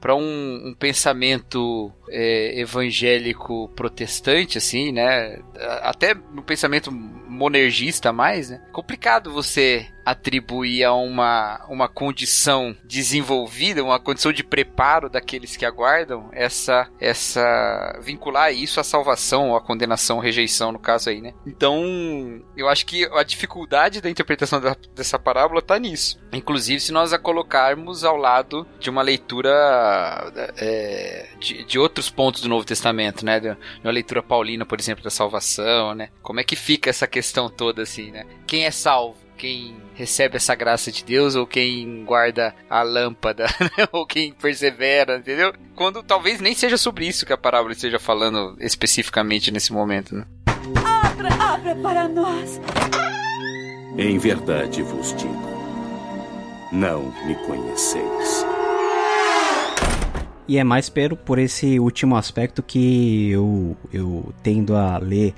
[0.00, 5.38] Para um, um, pensamento é, evangélico protestante, assim, né?
[5.82, 8.60] Até no pensamento monergista mais, né?
[8.72, 16.30] Complicado você atribuir a uma, uma condição desenvolvida, uma condição de preparo daqueles que aguardam,
[16.32, 21.34] essa, essa vincular isso à salvação, ou à condenação, rejeição, no caso aí, né?
[21.46, 26.18] Então, eu acho que a dificuldade da interpretação da, dessa parábola está nisso.
[26.32, 29.50] Inclusive, se nós a colocarmos ao lado de uma leitura
[30.56, 33.40] é, de, de outros pontos do Novo Testamento, né?
[33.40, 36.08] De uma leitura paulina, por exemplo, da salvação, né?
[36.22, 38.24] Como é que fica essa questão toda assim, né?
[38.46, 39.27] Quem é salvo?
[39.38, 43.46] Quem recebe essa graça de Deus ou quem guarda a lâmpada,
[43.78, 43.88] né?
[43.92, 45.54] ou quem persevera, entendeu?
[45.76, 50.24] Quando talvez nem seja sobre isso que a parábola esteja falando especificamente nesse momento, né?
[50.84, 52.60] Abra, abra para nós.
[53.96, 55.48] Em verdade vos digo:
[56.72, 58.44] não me conheceis.
[60.48, 65.34] E é mais pero por esse último aspecto que eu, eu tendo a ler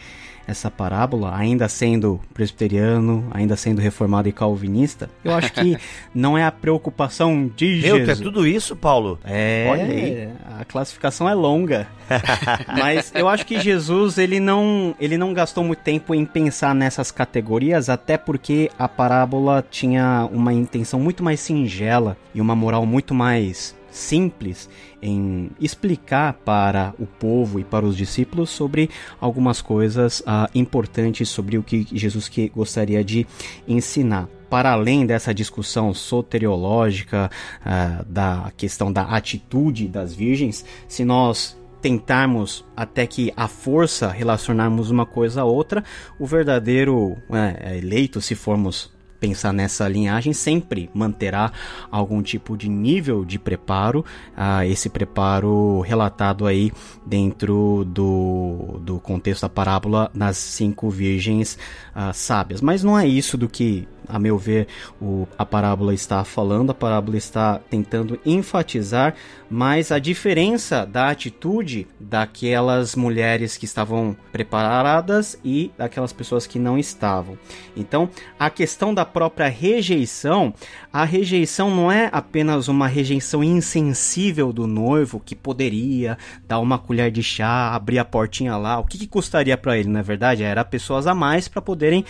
[0.50, 5.78] essa parábola, ainda sendo presbiteriano, ainda sendo reformado e calvinista, eu acho que
[6.14, 8.20] não é a preocupação de Meu, Jesus.
[8.20, 9.18] é tudo isso, Paulo?
[9.24, 10.28] É, Olha aí.
[10.60, 11.86] a classificação é longa.
[12.66, 17.10] Mas eu acho que Jesus, ele não, ele não gastou muito tempo em pensar nessas
[17.10, 23.14] categorias, até porque a parábola tinha uma intenção muito mais singela e uma moral muito
[23.14, 24.68] mais simples
[25.02, 31.58] em explicar para o povo e para os discípulos sobre algumas coisas ah, importantes sobre
[31.58, 33.26] o que Jesus que gostaria de
[33.66, 34.28] ensinar.
[34.48, 37.30] Para além dessa discussão soteriológica
[37.64, 44.90] ah, da questão da atitude das virgens, se nós tentarmos até que a força relacionarmos
[44.90, 45.82] uma coisa a outra,
[46.18, 48.90] o verdadeiro é, eleito, se formos
[49.20, 51.52] pensar nessa linhagem sempre manterá
[51.90, 54.04] algum tipo de nível de preparo,
[54.36, 56.72] ah, esse preparo relatado aí
[57.04, 61.58] dentro do, do contexto da parábola nas cinco virgens
[61.94, 62.60] ah, sábias.
[62.60, 64.66] Mas não é isso do que, a meu ver,
[65.00, 69.14] o, a parábola está falando, a parábola está tentando enfatizar
[69.50, 76.78] mais a diferença da atitude daquelas mulheres que estavam preparadas e daquelas pessoas que não
[76.78, 77.36] estavam.
[77.76, 80.54] Então, a questão da própria rejeição,
[80.92, 87.10] a rejeição não é apenas uma rejeição insensível do noivo que poderia dar uma colher
[87.10, 88.78] de chá, abrir a portinha lá.
[88.78, 90.44] O que, que custaria para ele, na verdade?
[90.44, 92.04] Era pessoas a mais para poderem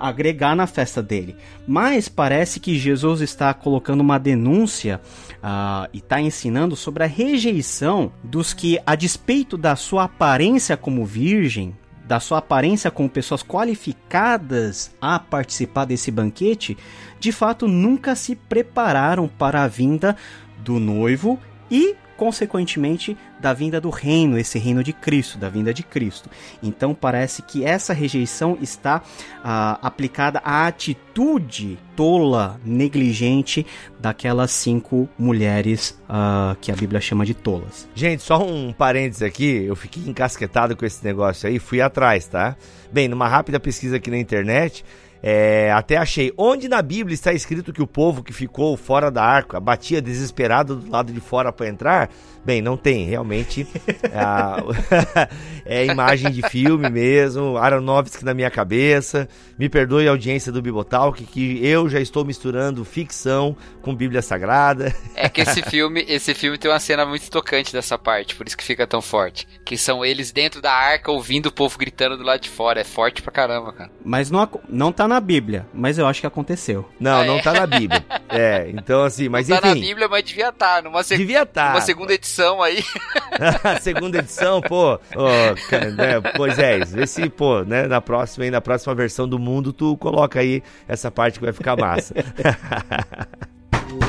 [0.00, 1.36] agregar na festa dele.
[1.66, 5.00] Mas parece que Jesus está colocando uma denúncia
[5.38, 11.04] uh, e está ensinando sobre a rejeição dos que, a despeito da sua aparência como
[11.04, 16.76] virgem, da sua aparência como pessoas qualificadas a participar desse banquete,
[17.18, 20.16] de fato nunca se prepararam para a vinda
[20.58, 21.38] do noivo
[21.70, 26.30] e consequentemente da vinda do reino, esse reino de Cristo, da vinda de Cristo.
[26.62, 29.02] Então parece que essa rejeição está
[29.42, 33.66] ah, aplicada à atitude tola, negligente
[33.98, 37.88] daquelas cinco mulheres ah, que a Bíblia chama de tolas.
[37.92, 42.56] Gente, só um parênteses aqui, eu fiquei encasquetado com esse negócio aí, fui atrás, tá?
[42.92, 44.84] Bem, numa rápida pesquisa aqui na internet,
[45.22, 49.22] é, até achei onde na Bíblia está escrito que o povo que ficou fora da
[49.22, 52.10] arca batia desesperado do lado de fora para entrar.
[52.44, 53.66] Bem, não tem, realmente.
[55.64, 59.28] é imagem de filme mesmo, Aronofsky na minha cabeça.
[59.56, 64.92] Me perdoe a audiência do Bibotalk, que eu já estou misturando ficção com Bíblia Sagrada.
[65.14, 68.56] É que esse filme, esse filme tem uma cena muito tocante dessa parte, por isso
[68.56, 69.46] que fica tão forte.
[69.64, 72.80] Que são eles dentro da arca ouvindo o povo gritando do lado de fora.
[72.80, 73.90] É forte pra caramba, cara.
[74.04, 76.88] Mas não, não tá na Bíblia, mas eu acho que aconteceu.
[76.98, 77.42] Não, ah, não é?
[77.42, 78.04] tá na Bíblia.
[78.28, 79.68] É, então assim, mas não enfim.
[79.68, 80.76] tá na Bíblia, mas devia estar.
[80.76, 81.18] Tá, numa seg...
[81.18, 81.66] Devia estar.
[81.66, 81.72] Tá.
[81.72, 82.31] Numa segunda edição
[82.62, 82.84] aí.
[83.80, 84.98] segunda edição, pô.
[85.16, 89.96] Oh, né, pois é, esse, pô, né, na próxima, na próxima versão do mundo, tu
[89.96, 92.14] coloca aí essa parte que vai ficar massa.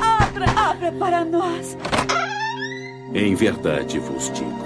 [0.02, 1.78] abra, abra para nós.
[3.14, 4.66] Em verdade vos digo,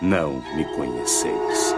[0.00, 1.74] não me conheceis.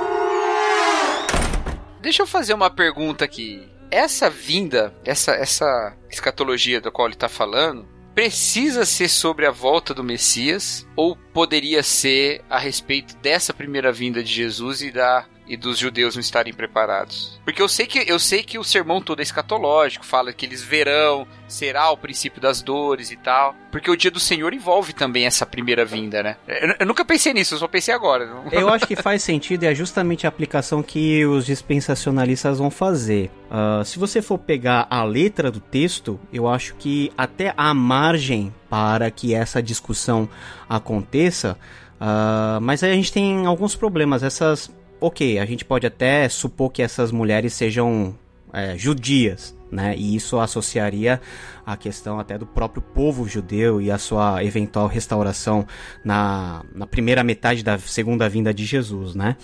[2.00, 3.68] Deixa eu fazer uma pergunta aqui.
[3.90, 7.88] Essa vinda, essa, essa escatologia da qual ele está falando,
[8.18, 14.24] precisa ser sobre a volta do Messias ou poderia ser a respeito dessa primeira vinda
[14.24, 17.40] de Jesus e da e dos judeus não estarem preparados.
[17.44, 20.62] Porque eu sei que eu sei que o sermão todo é escatológico, fala que eles
[20.62, 23.54] verão, será o princípio das dores e tal.
[23.72, 26.36] Porque o dia do Senhor envolve também essa primeira vinda, né?
[26.46, 28.28] Eu, eu nunca pensei nisso, eu só pensei agora.
[28.52, 33.30] Eu acho que faz sentido e é justamente a aplicação que os dispensacionalistas vão fazer.
[33.50, 38.52] Uh, se você for pegar a letra do texto, eu acho que até há margem
[38.68, 40.28] para que essa discussão
[40.68, 41.56] aconteça.
[42.00, 44.22] Uh, mas aí a gente tem alguns problemas.
[44.22, 44.70] Essas
[45.00, 48.14] ok, a gente pode até supor que essas mulheres sejam
[48.52, 49.94] é, judias, né?
[49.96, 51.20] E isso associaria
[51.64, 55.66] a questão até do próprio povo judeu e a sua eventual restauração
[56.04, 59.36] na, na primeira metade da segunda vinda de Jesus, né?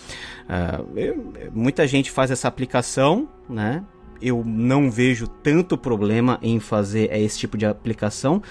[0.96, 3.84] Eu, muita gente faz essa aplicação, né?
[4.22, 8.42] Eu não vejo tanto problema em fazer esse tipo de aplicação,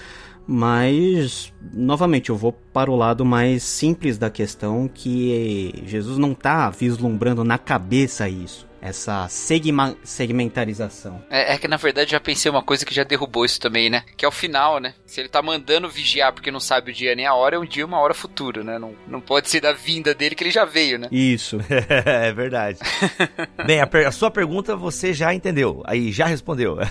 [0.46, 6.68] mas novamente eu vou para o lado mais simples da questão que Jesus não está
[6.70, 11.24] vislumbrando na cabeça isso essa segma, segmentarização.
[11.30, 14.04] É, é, que na verdade já pensei uma coisa que já derrubou isso também, né?
[14.14, 14.94] Que é o final, né?
[15.06, 17.64] Se ele tá mandando vigiar porque não sabe o dia nem a hora, é um
[17.64, 18.78] dia uma hora futuro, né?
[18.78, 21.08] Não, não pode ser da vinda dele que ele já veio, né?
[21.10, 21.58] Isso,
[22.04, 22.78] é verdade.
[23.64, 26.76] Bem, a, a, sua pergunta você já entendeu, aí já respondeu.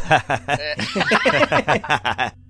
[0.50, 0.76] é.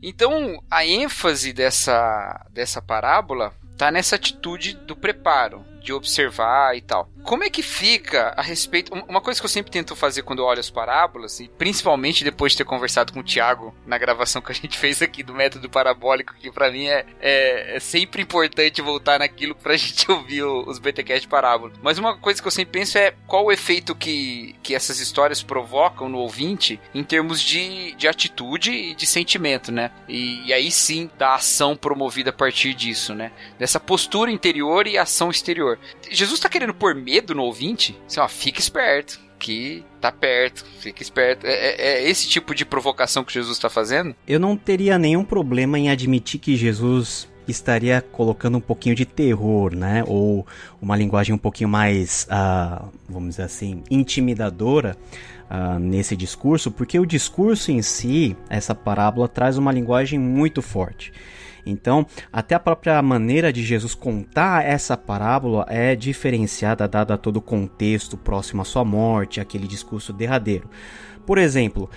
[0.02, 7.10] então, a ênfase dessa, dessa parábola tá nessa atitude do preparo, de observar e tal.
[7.24, 8.94] Como é que fica a respeito.
[9.08, 12.52] Uma coisa que eu sempre tento fazer quando eu olho as parábolas, e principalmente depois
[12.52, 15.70] de ter conversado com o Thiago na gravação que a gente fez aqui do método
[15.70, 20.80] parabólico, que para mim é, é, é, sempre importante voltar naquilo pra gente ouvir os
[20.80, 21.74] BTCast de parábola.
[21.82, 25.44] Mas uma coisa que eu sempre penso é qual o efeito que, que essas histórias
[25.44, 29.92] provocam no ouvinte em termos de, de atitude e de sentimento, né?
[30.08, 33.32] E, e aí sim da ação promovida a partir disso, né?
[33.58, 35.73] Dessa postura interior e ação exterior.
[36.10, 40.66] Jesus tá querendo pôr medo medo no ouvinte, assim, ó, fica esperto que tá perto,
[40.80, 41.46] fica esperto.
[41.46, 44.16] É, é, é, esse tipo de provocação que Jesus está fazendo?
[44.28, 49.76] Eu não teria nenhum problema em admitir que Jesus estaria colocando um pouquinho de terror,
[49.76, 50.02] né?
[50.08, 50.48] Ou
[50.82, 54.98] uma linguagem um pouquinho mais, uh, vamos dizer assim, intimidadora.
[55.44, 61.14] Uh, nesse discurso, porque o discurso em si, essa parábola, traz uma linguagem muito forte.
[61.66, 67.42] Então, até a própria maneira de Jesus contar essa parábola é diferenciada, dada todo o
[67.42, 70.70] contexto próximo à sua morte, aquele discurso derradeiro.
[71.26, 71.90] Por exemplo,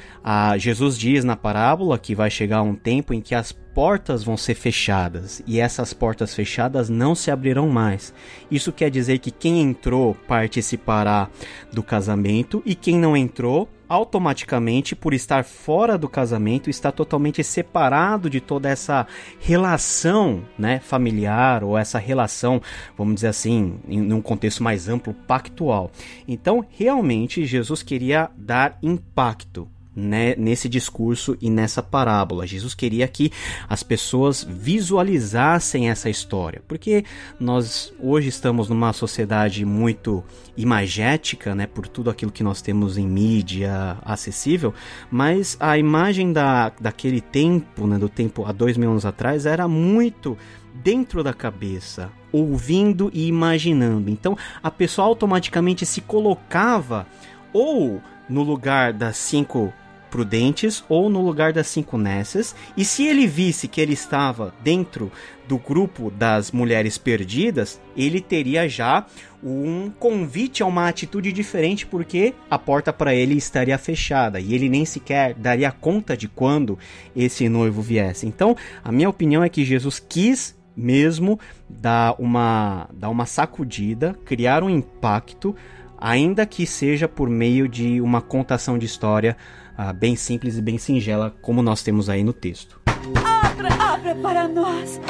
[0.56, 4.54] Jesus diz na parábola que vai chegar um tempo em que as portas vão ser
[4.54, 8.14] fechadas e essas portas fechadas não se abrirão mais.
[8.48, 11.28] Isso quer dizer que quem entrou participará
[11.72, 18.28] do casamento e quem não entrou automaticamente, por estar fora do casamento, está totalmente separado
[18.28, 19.06] de toda essa
[19.40, 22.60] relação né, familiar ou essa relação,
[22.96, 25.90] vamos dizer assim, em um contexto mais amplo, pactual.
[26.26, 32.46] Então, realmente, Jesus queria dar impacto né, nesse discurso e nessa parábola.
[32.46, 33.32] Jesus queria que
[33.66, 37.04] as pessoas visualizassem essa história, porque
[37.40, 40.22] nós hoje estamos numa sociedade muito
[40.54, 44.74] imagética, né, por tudo aquilo que nós temos em mídia acessível,
[45.10, 49.66] mas a imagem da, daquele tempo, né, do tempo há dois mil anos atrás, era
[49.66, 50.36] muito
[50.74, 54.10] dentro da cabeça, ouvindo e imaginando.
[54.10, 57.06] Então a pessoa automaticamente se colocava
[57.50, 59.72] ou no lugar das cinco
[60.16, 65.12] prudentes ou no lugar das cinco Nessas, e se ele visse que ele estava dentro
[65.46, 69.04] do grupo das mulheres perdidas, ele teria já
[69.44, 74.70] um convite a uma atitude diferente porque a porta para ele estaria fechada e ele
[74.70, 76.78] nem sequer daria conta de quando
[77.14, 78.26] esse noivo viesse.
[78.26, 81.38] Então, a minha opinião é que Jesus quis mesmo
[81.68, 85.54] dar uma, dar uma sacudida, criar um impacto,
[85.98, 89.36] ainda que seja por meio de uma contação de história
[89.76, 92.80] ah, bem simples e bem singela, como nós temos aí no texto.
[93.24, 95.00] Abra, abra para nós!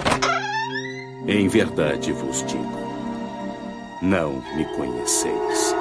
[1.29, 2.79] Em verdade vos digo,
[4.01, 5.75] não me conheceis.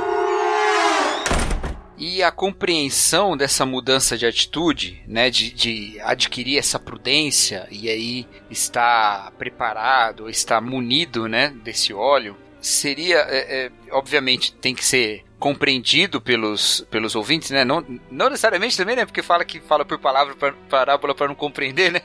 [1.97, 8.27] E a compreensão dessa mudança de atitude, né, de, de adquirir essa prudência e aí
[8.51, 16.21] estar preparado, estar munido, né, desse óleo, seria, é, é, obviamente, tem que ser compreendido
[16.21, 17.63] pelos, pelos ouvintes, né?
[17.63, 19.05] Não, não necessariamente também, né?
[19.05, 22.01] Porque fala que fala por palavra, pra, parábola para não compreender, né?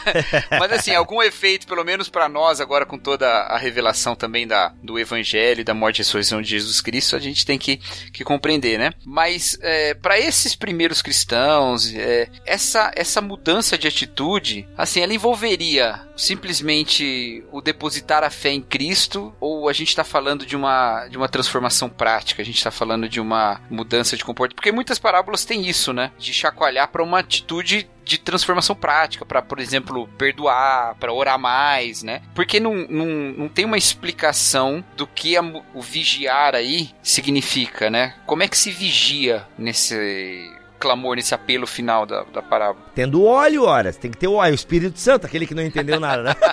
[0.58, 4.72] Mas assim, algum efeito, pelo menos para nós, agora com toda a revelação também da,
[4.82, 7.78] do Evangelho, da morte e ressurreição de Jesus Cristo, a gente tem que,
[8.12, 8.92] que compreender, né?
[9.04, 16.00] Mas é, para esses primeiros cristãos, é, essa, essa mudança de atitude, assim, ela envolveria
[16.16, 21.16] simplesmente o depositar a fé em Cristo ou a gente está falando de uma, de
[21.16, 22.42] uma transformação prática?
[22.42, 24.56] A gente está falando de uma mudança de comportamento.
[24.56, 26.10] Porque muitas parábolas têm isso, né?
[26.18, 32.02] De chacoalhar para uma atitude de transformação prática, para, por exemplo, perdoar, para orar mais,
[32.02, 32.20] né?
[32.34, 38.14] Porque não, não, não tem uma explicação do que a, o vigiar aí significa, né?
[38.26, 42.84] Como é que se vigia nesse clamor, nesse apelo final da, da parábola?
[42.94, 43.96] Tendo óleo, horas.
[43.96, 46.34] Tem que ter o óleo, o Espírito Santo, aquele que não entendeu nada, né?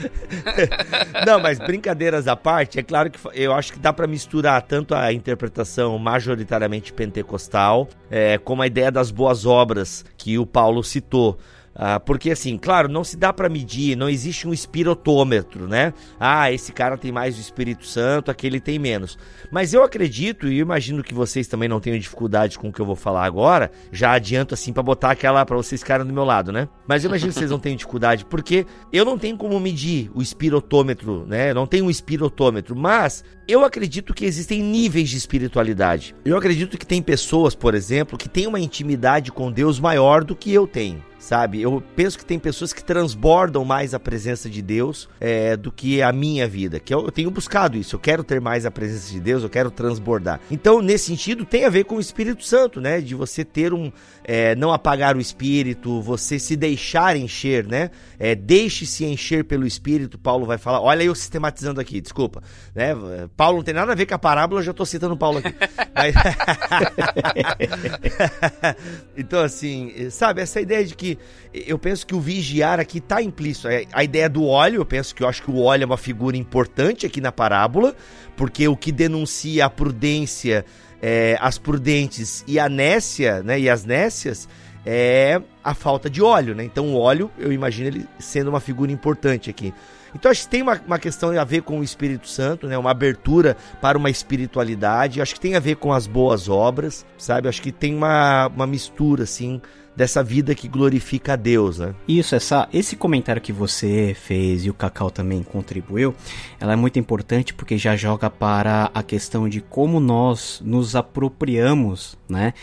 [1.26, 4.94] Não, mas brincadeiras à parte, é claro que eu acho que dá para misturar tanto
[4.94, 11.38] a interpretação majoritariamente pentecostal, é, como a ideia das boas obras que o Paulo citou.
[11.74, 15.94] Ah, porque assim, claro, não se dá para medir, não existe um espirotômetro, né?
[16.18, 19.16] Ah, esse cara tem mais o Espírito Santo, aquele tem menos.
[19.50, 22.80] Mas eu acredito e eu imagino que vocês também não tenham dificuldade com o que
[22.80, 23.70] eu vou falar agora.
[23.92, 26.68] Já adianto assim para botar aquela para vocês ficarem do meu lado, né?
[26.86, 30.20] Mas eu imagino que vocês não tenham dificuldade porque eu não tenho como medir o
[30.20, 31.54] espirotômetro, né?
[31.54, 36.14] não tenho um espirotômetro, mas eu acredito que existem níveis de espiritualidade.
[36.24, 40.36] Eu acredito que tem pessoas, por exemplo, que têm uma intimidade com Deus maior do
[40.36, 41.60] que eu tenho sabe?
[41.60, 46.02] Eu penso que tem pessoas que transbordam mais a presença de Deus é, do que
[46.02, 47.94] a minha vida, que eu, eu, tenho buscado isso.
[47.94, 50.40] Eu quero ter mais a presença de Deus, eu quero transbordar.
[50.50, 53.00] Então, nesse sentido, tem a ver com o Espírito Santo, né?
[53.00, 53.92] De você ter um,
[54.32, 57.90] é, não apagar o Espírito, você se deixar encher, né?
[58.16, 60.16] É, Deixe-se encher pelo Espírito.
[60.16, 60.80] Paulo vai falar.
[60.80, 62.40] Olha eu sistematizando aqui, desculpa,
[62.72, 62.94] né?
[63.36, 65.52] Paulo não tem nada a ver com a parábola, eu já estou citando Paulo aqui.
[65.92, 66.14] Mas...
[69.18, 71.18] então, assim, sabe, essa ideia de que
[71.52, 73.66] eu penso que o vigiar aqui está implícito.
[73.66, 75.96] É, a ideia do óleo, eu penso que eu acho que o óleo é uma
[75.96, 77.96] figura importante aqui na parábola,
[78.36, 80.64] porque o que denuncia a prudência,
[81.00, 84.48] é, as prudentes e a nécia, né, e as nécias,
[84.84, 86.64] é a falta de óleo, né?
[86.64, 89.74] Então o óleo, eu imagino ele sendo uma figura importante aqui.
[90.14, 92.76] Então acho que tem uma, uma questão a ver com o Espírito Santo, né?
[92.76, 95.20] Uma abertura para uma espiritualidade.
[95.20, 97.48] Acho que tem a ver com as boas obras, sabe?
[97.48, 99.60] Acho que tem uma, uma mistura, assim,
[100.00, 101.94] dessa vida que glorifica a Deus, né?
[102.08, 106.14] Isso, essa, esse comentário que você fez e o Cacau também contribuiu,
[106.58, 112.16] ela é muito importante porque já joga para a questão de como nós nos apropriamos,
[112.26, 112.54] né?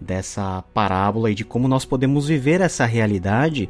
[0.00, 3.68] Dessa parábola e de como nós podemos viver essa realidade,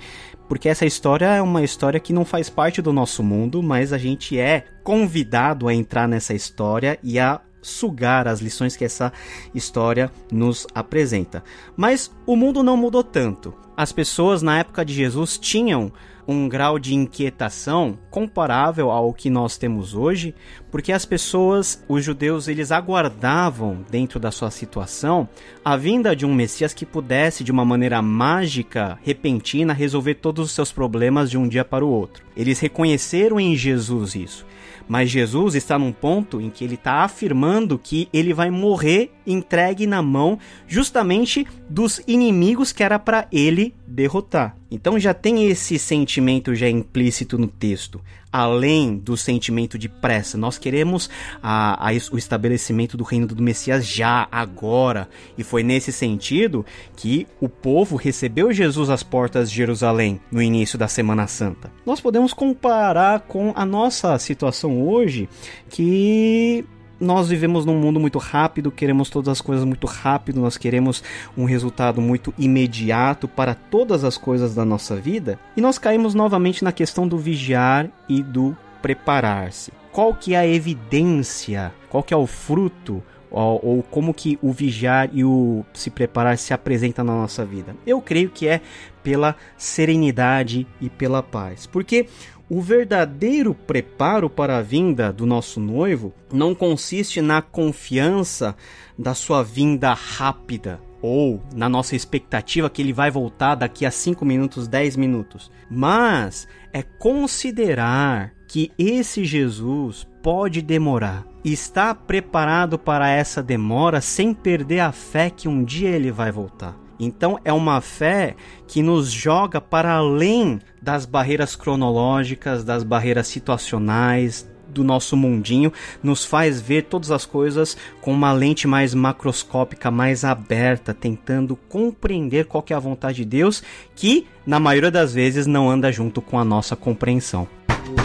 [0.48, 3.98] porque essa história é uma história que não faz parte do nosso mundo, mas a
[3.98, 9.12] gente é convidado a entrar nessa história e a sugar as lições que essa
[9.54, 11.42] história nos apresenta.
[11.76, 13.52] Mas o mundo não mudou tanto.
[13.76, 15.92] As pessoas na época de Jesus tinham
[16.26, 20.34] um grau de inquietação comparável ao que nós temos hoje,
[20.70, 25.28] porque as pessoas, os judeus, eles aguardavam dentro da sua situação
[25.64, 30.52] a vinda de um Messias que pudesse de uma maneira mágica, repentina, resolver todos os
[30.52, 32.24] seus problemas de um dia para o outro.
[32.36, 34.46] Eles reconheceram em Jesus isso.
[34.88, 39.86] Mas Jesus está num ponto em que ele está afirmando que ele vai morrer entregue
[39.86, 44.56] na mão justamente dos inimigos que era para ele derrotar.
[44.70, 48.00] Então já tem esse sentimento já implícito no texto,
[48.32, 50.36] além do sentimento de pressa.
[50.36, 51.08] Nós queremos
[51.42, 55.08] a, a, o estabelecimento do reino do Messias já, agora.
[55.38, 56.66] E foi nesse sentido
[56.96, 61.72] que o povo recebeu Jesus às portas de Jerusalém no início da Semana Santa.
[61.84, 65.28] Nós podemos comparar com a nossa situação hoje,
[65.70, 66.64] que
[67.00, 71.02] nós vivemos num mundo muito rápido, queremos todas as coisas muito rápido, nós queremos
[71.36, 76.64] um resultado muito imediato para todas as coisas da nossa vida, e nós caímos novamente
[76.64, 79.72] na questão do vigiar e do preparar-se.
[79.92, 81.72] Qual que é a evidência?
[81.88, 83.02] Qual que é o fruto?
[83.30, 87.74] Ou, ou, como que o vigiar e o se preparar se apresenta na nossa vida?
[87.86, 88.60] Eu creio que é
[89.06, 91.64] pela serenidade e pela paz.
[91.64, 92.08] Porque
[92.50, 98.56] o verdadeiro preparo para a vinda do nosso noivo não consiste na confiança
[98.98, 104.24] da sua vinda rápida ou na nossa expectativa que ele vai voltar daqui a 5
[104.24, 111.24] minutos, 10 minutos, mas é considerar que esse Jesus pode demorar.
[111.44, 116.85] Está preparado para essa demora sem perder a fé que um dia ele vai voltar.
[116.98, 118.34] Então é uma fé
[118.66, 125.72] que nos joga para além das barreiras cronológicas, das barreiras situacionais, do nosso mundinho,
[126.02, 132.44] nos faz ver todas as coisas com uma lente mais macroscópica, mais aberta, tentando compreender
[132.44, 133.62] qual é a vontade de Deus,
[133.94, 137.48] que na maioria das vezes não anda junto com a nossa compreensão.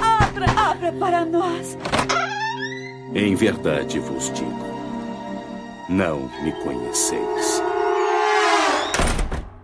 [0.01, 1.77] Abra, abra para nós.
[3.13, 4.65] Em verdade vos digo,
[5.89, 7.61] não me conheceis.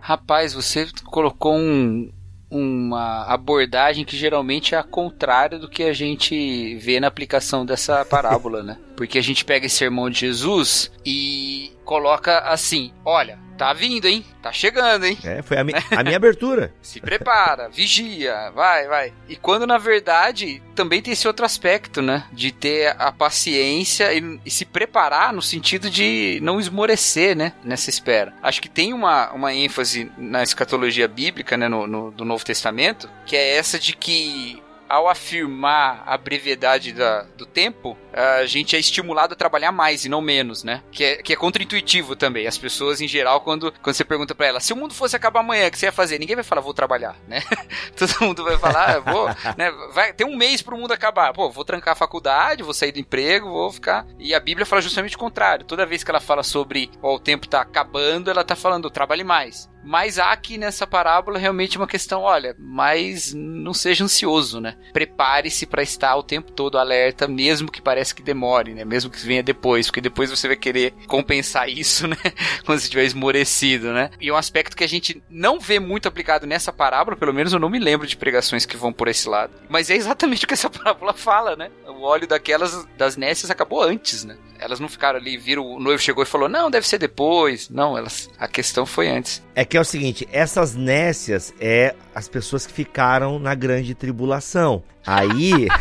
[0.08, 2.10] Rapaz, você colocou um,
[2.50, 8.02] uma abordagem que geralmente é a contrária do que a gente vê na aplicação dessa
[8.08, 8.78] parábola, né?
[8.96, 14.24] Porque a gente pega esse sermão de Jesus e coloca assim: olha, Tá vindo, hein?
[14.40, 15.18] Tá chegando, hein?
[15.24, 16.72] É, foi a, mi a minha abertura.
[16.80, 19.12] Se prepara, vigia, vai, vai.
[19.28, 22.24] E quando na verdade também tem esse outro aspecto, né?
[22.32, 27.52] De ter a paciência e, e se preparar no sentido de não esmorecer, né?
[27.64, 28.32] Nessa espera.
[28.40, 31.66] Acho que tem uma, uma ênfase na escatologia bíblica, né?
[31.68, 37.22] No, no, do Novo Testamento, que é essa de que ao afirmar a brevidade da,
[37.36, 40.82] do tempo, a gente é estimulado a trabalhar mais e não menos, né?
[40.90, 42.46] Que é, que é contra-intuitivo também.
[42.46, 45.40] As pessoas, em geral, quando, quando você pergunta para ela, se o mundo fosse acabar
[45.40, 46.18] amanhã, o que você ia fazer?
[46.18, 47.42] Ninguém vai falar, vou trabalhar, né?
[47.96, 49.70] Todo mundo vai falar, vou, né?
[49.92, 51.32] Vai ter um mês pro mundo acabar.
[51.32, 54.06] Pô, vou trancar a faculdade, vou sair do emprego, vou ficar.
[54.18, 55.64] E a Bíblia fala justamente o contrário.
[55.64, 59.22] Toda vez que ela fala sobre ó, o tempo tá acabando, ela tá falando, trabalhe
[59.22, 59.68] mais.
[59.84, 64.76] Mas há aqui nessa parábola realmente uma questão, olha, mas não seja ansioso, né?
[64.92, 68.84] Prepare-se para estar o tempo todo alerta, mesmo que pareça que demore, né?
[68.84, 72.16] Mesmo que venha depois, porque depois você vai querer compensar isso, né?
[72.64, 74.10] Quando você estiver esmorecido, né?
[74.20, 77.58] E um aspecto que a gente não vê muito aplicado nessa parábola, pelo menos eu
[77.58, 79.52] não me lembro de pregações que vão por esse lado.
[79.68, 81.70] Mas é exatamente o que essa parábola fala, né?
[81.86, 84.36] O óleo daquelas das nécias acabou antes, né?
[84.58, 87.68] Elas não ficaram ali, viram o noivo chegou e falou: "Não, deve ser depois".
[87.70, 89.42] Não, elas a questão foi antes.
[89.58, 94.84] É que é o seguinte, essas nécias é as pessoas que ficaram na grande tribulação.
[95.04, 95.66] Aí.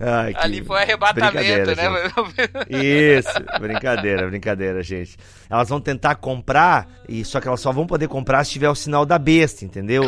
[0.00, 1.84] Ai, Ali foi arrebatamento, né?
[2.68, 3.30] Isso,
[3.60, 5.16] brincadeira, brincadeira, gente.
[5.48, 8.74] Elas vão tentar comprar, e só que elas só vão poder comprar se tiver o
[8.74, 10.02] sinal da besta, entendeu?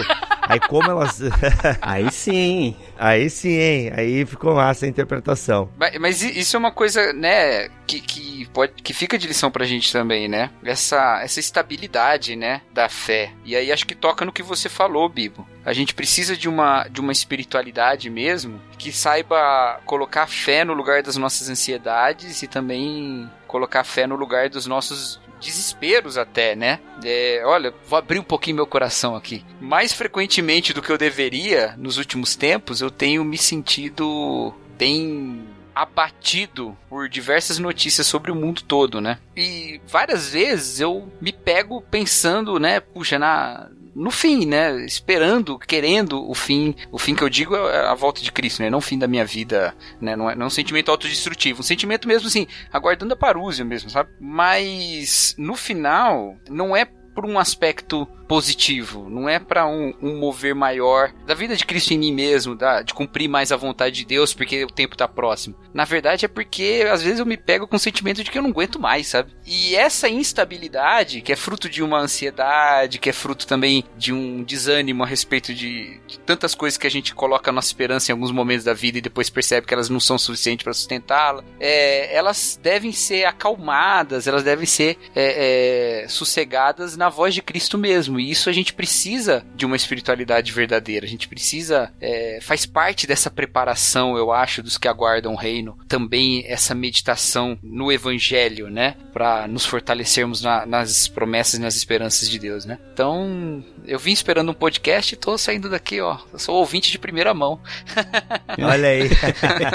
[0.49, 1.21] Aí como elas.
[1.83, 2.77] aí sim.
[2.99, 3.93] Aí sim, hein?
[3.95, 5.69] Aí ficou massa a interpretação.
[5.77, 9.65] Mas, mas, isso é uma coisa, né, que, que, pode, que fica de lição pra
[9.65, 10.51] gente também, né?
[10.65, 13.33] Essa, essa estabilidade, né, da fé.
[13.45, 15.47] E aí acho que toca no que você falou, Bibo.
[15.65, 21.03] A gente precisa de uma, de uma espiritualidade mesmo que saiba colocar fé no lugar
[21.03, 26.81] das nossas ansiedades e também colocar fé no lugar dos nossos desesperos até, né?
[27.05, 29.45] É, olha, vou abrir um pouquinho meu coração aqui.
[29.61, 35.45] Mais frequentemente do que eu deveria nos últimos tempos, eu tenho me sentido bem
[35.77, 39.19] abatido por diversas notícias sobre o mundo todo, né?
[39.37, 44.85] E várias vezes eu me pego pensando, né, puxa, na no fim, né?
[44.85, 46.75] Esperando, querendo o fim.
[46.93, 48.69] O fim que eu digo é a volta de Cristo, né?
[48.69, 50.15] Não o fim da minha vida, né?
[50.15, 51.61] Não é, não é um sentimento autodestrutivo.
[51.61, 54.11] Um sentimento mesmo assim, aguardando a parúzia mesmo, sabe?
[54.21, 60.55] Mas no final, não é por um aspecto positivo, não é para um, um, mover
[60.55, 64.05] maior da vida de Cristo em mim mesmo, da, de cumprir mais a vontade de
[64.05, 65.55] Deus porque o tempo tá próximo.
[65.73, 68.43] Na verdade é porque às vezes eu me pego com o sentimento de que eu
[68.43, 69.33] não aguento mais, sabe?
[69.47, 74.43] E essa instabilidade, que é fruto de uma ansiedade, que é fruto também de um
[74.43, 78.15] desânimo a respeito de, de tantas coisas que a gente coloca a nossa esperança em
[78.15, 82.15] alguns momentos da vida e depois percebe que elas não são suficientes para sustentá-la, é,
[82.15, 88.16] elas devem ser acalmadas, elas devem ser é, é, sossegadas na voz de Cristo mesmo
[88.17, 88.21] mesmo.
[88.21, 91.07] E isso a gente precisa de uma espiritualidade verdadeira.
[91.07, 91.93] A gente precisa.
[92.01, 95.79] É, faz parte dessa preparação, eu acho, dos que aguardam o reino.
[95.89, 98.97] Também essa meditação no evangelho, né?
[99.13, 102.79] Para nos fortalecermos na, nas promessas e nas esperanças de Deus, né?
[102.93, 106.19] Então, eu vim esperando um podcast e tô saindo daqui, ó.
[106.33, 107.61] Eu sou ouvinte de primeira mão.
[108.59, 109.11] Olha aí.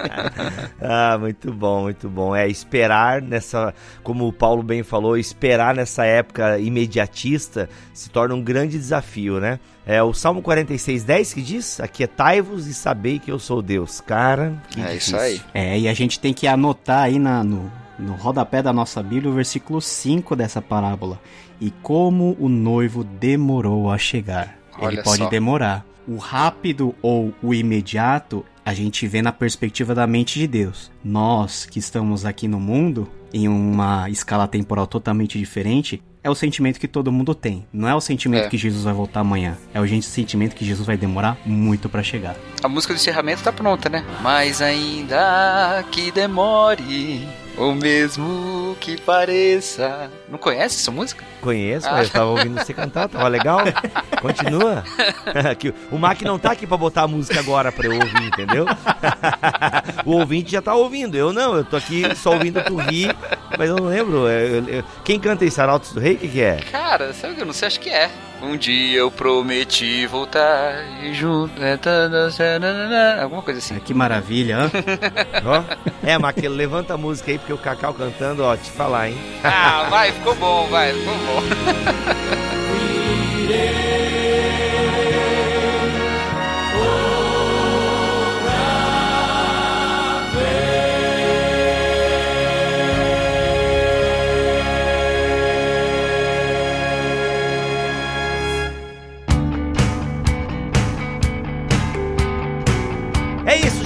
[0.81, 2.35] ah, muito bom, muito bom.
[2.35, 3.73] É esperar nessa,
[4.03, 9.59] como o Paulo bem falou, esperar nessa época imediatista se torna um grande desafio, né?
[9.85, 14.01] É o Salmo 46, 10 que diz: Aquietai-vos e sabei que eu sou Deus.
[14.01, 14.97] Cara, que É difícil.
[14.97, 15.41] isso aí.
[15.53, 19.31] É, e a gente tem que anotar aí na, no, no rodapé da nossa Bíblia
[19.31, 21.19] o versículo 5 dessa parábola.
[21.59, 24.57] E como o noivo demorou a chegar.
[24.79, 25.29] Olha Ele pode só.
[25.29, 25.85] demorar.
[26.07, 30.91] O rápido ou o imediato a gente vê na perspectiva da mente de Deus.
[31.03, 36.79] Nós que estamos aqui no mundo, em uma escala temporal totalmente diferente, é o sentimento
[36.79, 37.65] que todo mundo tem.
[37.73, 38.49] Não é o sentimento é.
[38.49, 39.57] que Jesus vai voltar amanhã.
[39.73, 42.35] É o sentimento que Jesus vai demorar muito para chegar.
[42.63, 44.05] A música do encerramento tá pronta, né?
[44.21, 50.09] Mas ainda que demore, ou mesmo que pareça.
[50.29, 51.23] Não conhece essa música?
[51.41, 51.93] Conheço, ah.
[51.93, 53.59] mas eu tava ouvindo você cantar, tava legal.
[54.21, 54.83] Continua.
[55.91, 58.65] o Mac não tá aqui pra botar a música agora pra eu ouvir, entendeu?
[60.05, 63.15] o ouvinte já tá ouvindo, eu não, eu tô aqui só ouvindo tu rir,
[63.57, 64.27] mas eu não lembro.
[64.27, 66.57] Eu, eu, quem canta esse Arautos do Rei, o que, que é?
[66.71, 68.09] Cara, sabe que eu não sei, acho que é.
[68.41, 71.59] Um dia eu prometi voltar e junto.
[71.59, 71.77] Né,
[73.21, 73.79] alguma coisa assim.
[73.79, 74.57] Que maravilha,
[75.45, 75.63] ó.
[76.03, 79.17] É, Maquilo, levanta a música aí, porque o Cacau cantando, ó, te falar, hein?
[79.43, 82.41] Ah, vai, ficou bom, vai, ficou bom.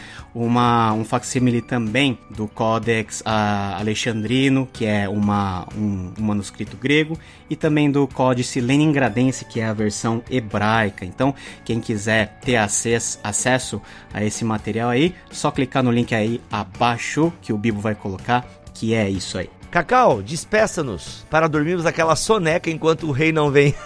[0.45, 7.19] uma, um facsímile também do Codex Alexandrino, que é uma, um, um, manuscrito grego,
[7.49, 11.03] e também do Códice Leningradense, que é a versão hebraica.
[11.03, 11.35] Então,
[11.65, 13.81] quem quiser ter acesso, acesso
[14.13, 18.47] a esse material aí, só clicar no link aí abaixo que o Bibo vai colocar,
[18.73, 19.49] que é isso aí.
[19.69, 23.75] Cacau, despeça-nos para dormirmos aquela soneca enquanto o rei não vem.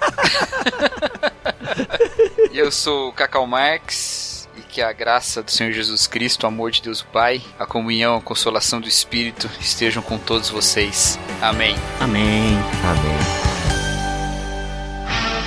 [2.53, 4.32] Eu sou o Cacau Marx
[4.73, 8.17] que a graça do Senhor Jesus Cristo, o amor de Deus o Pai, a comunhão,
[8.17, 11.19] a consolação do Espírito estejam com todos vocês.
[11.39, 11.75] Amém.
[11.99, 12.57] Amém.
[12.83, 13.43] Amém.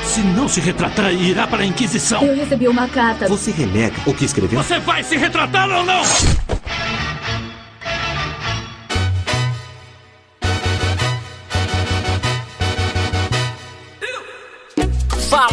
[0.05, 2.23] Se não se retratar, irá para a Inquisição.
[2.23, 3.27] Eu recebi uma carta.
[3.27, 4.63] Você renega o que escreveu?
[4.63, 6.03] Você vai se retratar ou não?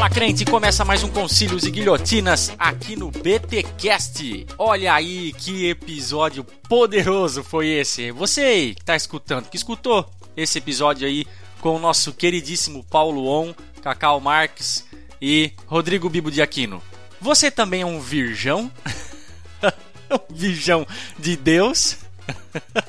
[0.03, 4.45] Fala crente, começa mais um Concílios e Guilhotinas aqui no BTcast.
[4.57, 8.11] Olha aí que episódio poderoso foi esse.
[8.11, 11.25] Você aí que tá escutando, que escutou esse episódio aí
[11.61, 14.85] com o nosso queridíssimo Paulo On, Cacau Marques
[15.21, 16.83] e Rodrigo Bibo de Aquino.
[17.21, 18.69] Você também é um virgão?
[20.11, 20.85] um virgão
[21.17, 21.99] de Deus?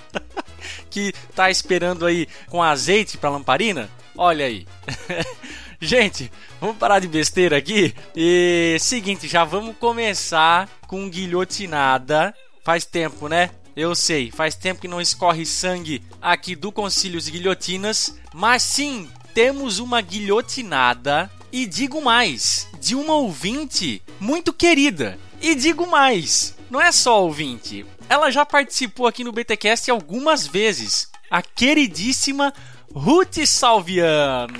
[0.91, 3.89] que tá esperando aí com azeite para lamparina?
[4.17, 4.67] Olha aí.
[5.81, 7.95] Gente, vamos parar de besteira aqui.
[8.15, 12.35] E seguinte, já vamos começar com guilhotinada.
[12.65, 13.51] Faz tempo, né?
[13.77, 19.81] Eu sei, faz tempo que não escorre sangue aqui do Concílios Guilhotinas, mas sim, temos
[19.81, 25.19] uma guilhotinada e digo mais, de uma ouvinte muito querida.
[25.41, 31.11] E digo mais, não é só ouvinte, ela já participou aqui no BTcast algumas vezes.
[31.29, 32.55] A queridíssima
[32.95, 34.55] Ruth Salviano.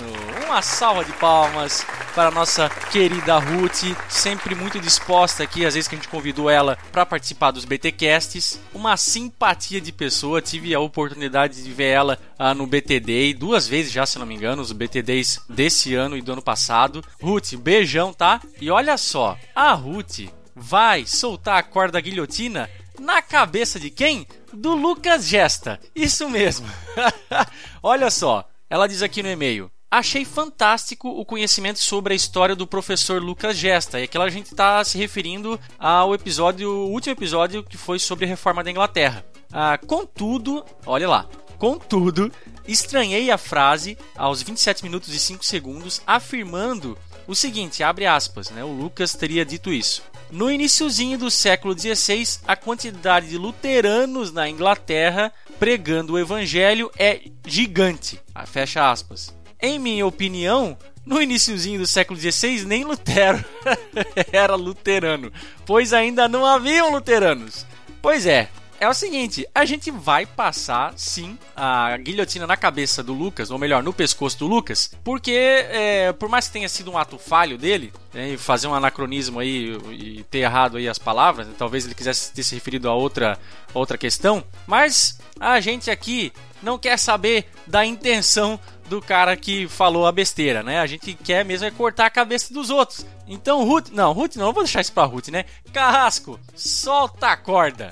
[0.45, 5.87] Uma salva de palmas para a nossa querida Ruth, sempre muito disposta aqui, às vezes
[5.87, 8.59] que a gente convidou ela para participar dos BTcasts.
[8.73, 13.93] Uma simpatia de pessoa, tive a oportunidade de ver ela ah, no BTD duas vezes
[13.93, 17.01] já, se não me engano, os BTDs desse ano e do ano passado.
[17.21, 18.41] Ruth, beijão, tá?
[18.59, 22.69] E olha só, a Ruth vai soltar a corda guilhotina
[22.99, 24.27] na cabeça de quem?
[24.53, 25.79] Do Lucas Gesta.
[25.95, 26.67] Isso mesmo.
[27.81, 32.67] Olha só, ela diz aqui no e-mail: Achei fantástico o conhecimento sobre a história do
[32.67, 33.99] professor Lucas Gesta.
[33.99, 38.25] E aqui a gente está se referindo ao episódio, o último episódio que foi sobre
[38.25, 39.25] a reforma da Inglaterra.
[39.51, 41.29] Ah, contudo, olha lá.
[41.57, 42.29] Contudo,
[42.67, 46.97] estranhei a frase aos 27 minutos e 5 segundos afirmando
[47.27, 48.63] o seguinte, abre aspas, né?
[48.63, 50.03] O Lucas teria dito isso.
[50.31, 57.21] No iníciozinho do século XVI, a quantidade de luteranos na Inglaterra pregando o evangelho é
[57.45, 58.19] gigante.
[58.33, 59.33] Ah, fecha aspas.
[59.61, 63.43] Em minha opinião, no iníciozinho do século XVI, nem Lutero
[64.31, 65.31] era luterano,
[65.65, 67.65] pois ainda não haviam luteranos.
[68.01, 68.49] Pois é,
[68.79, 73.57] é o seguinte, a gente vai passar sim a guilhotina na cabeça do Lucas, ou
[73.57, 77.57] melhor, no pescoço do Lucas, porque é, por mais que tenha sido um ato falho
[77.57, 81.95] dele, né, fazer um anacronismo aí e ter errado aí as palavras, né, talvez ele
[81.95, 83.37] quisesse ter se referido a outra,
[83.73, 90.05] outra questão, mas a gente aqui não quer saber da intenção do cara que falou
[90.05, 90.79] a besteira, né?
[90.79, 93.05] A gente quer mesmo é cortar a cabeça dos outros.
[93.27, 95.45] Então, Ruth, não, Ruth não, eu vou deixar isso pra Ruth, né?
[95.73, 97.89] Carrasco, solta a corda.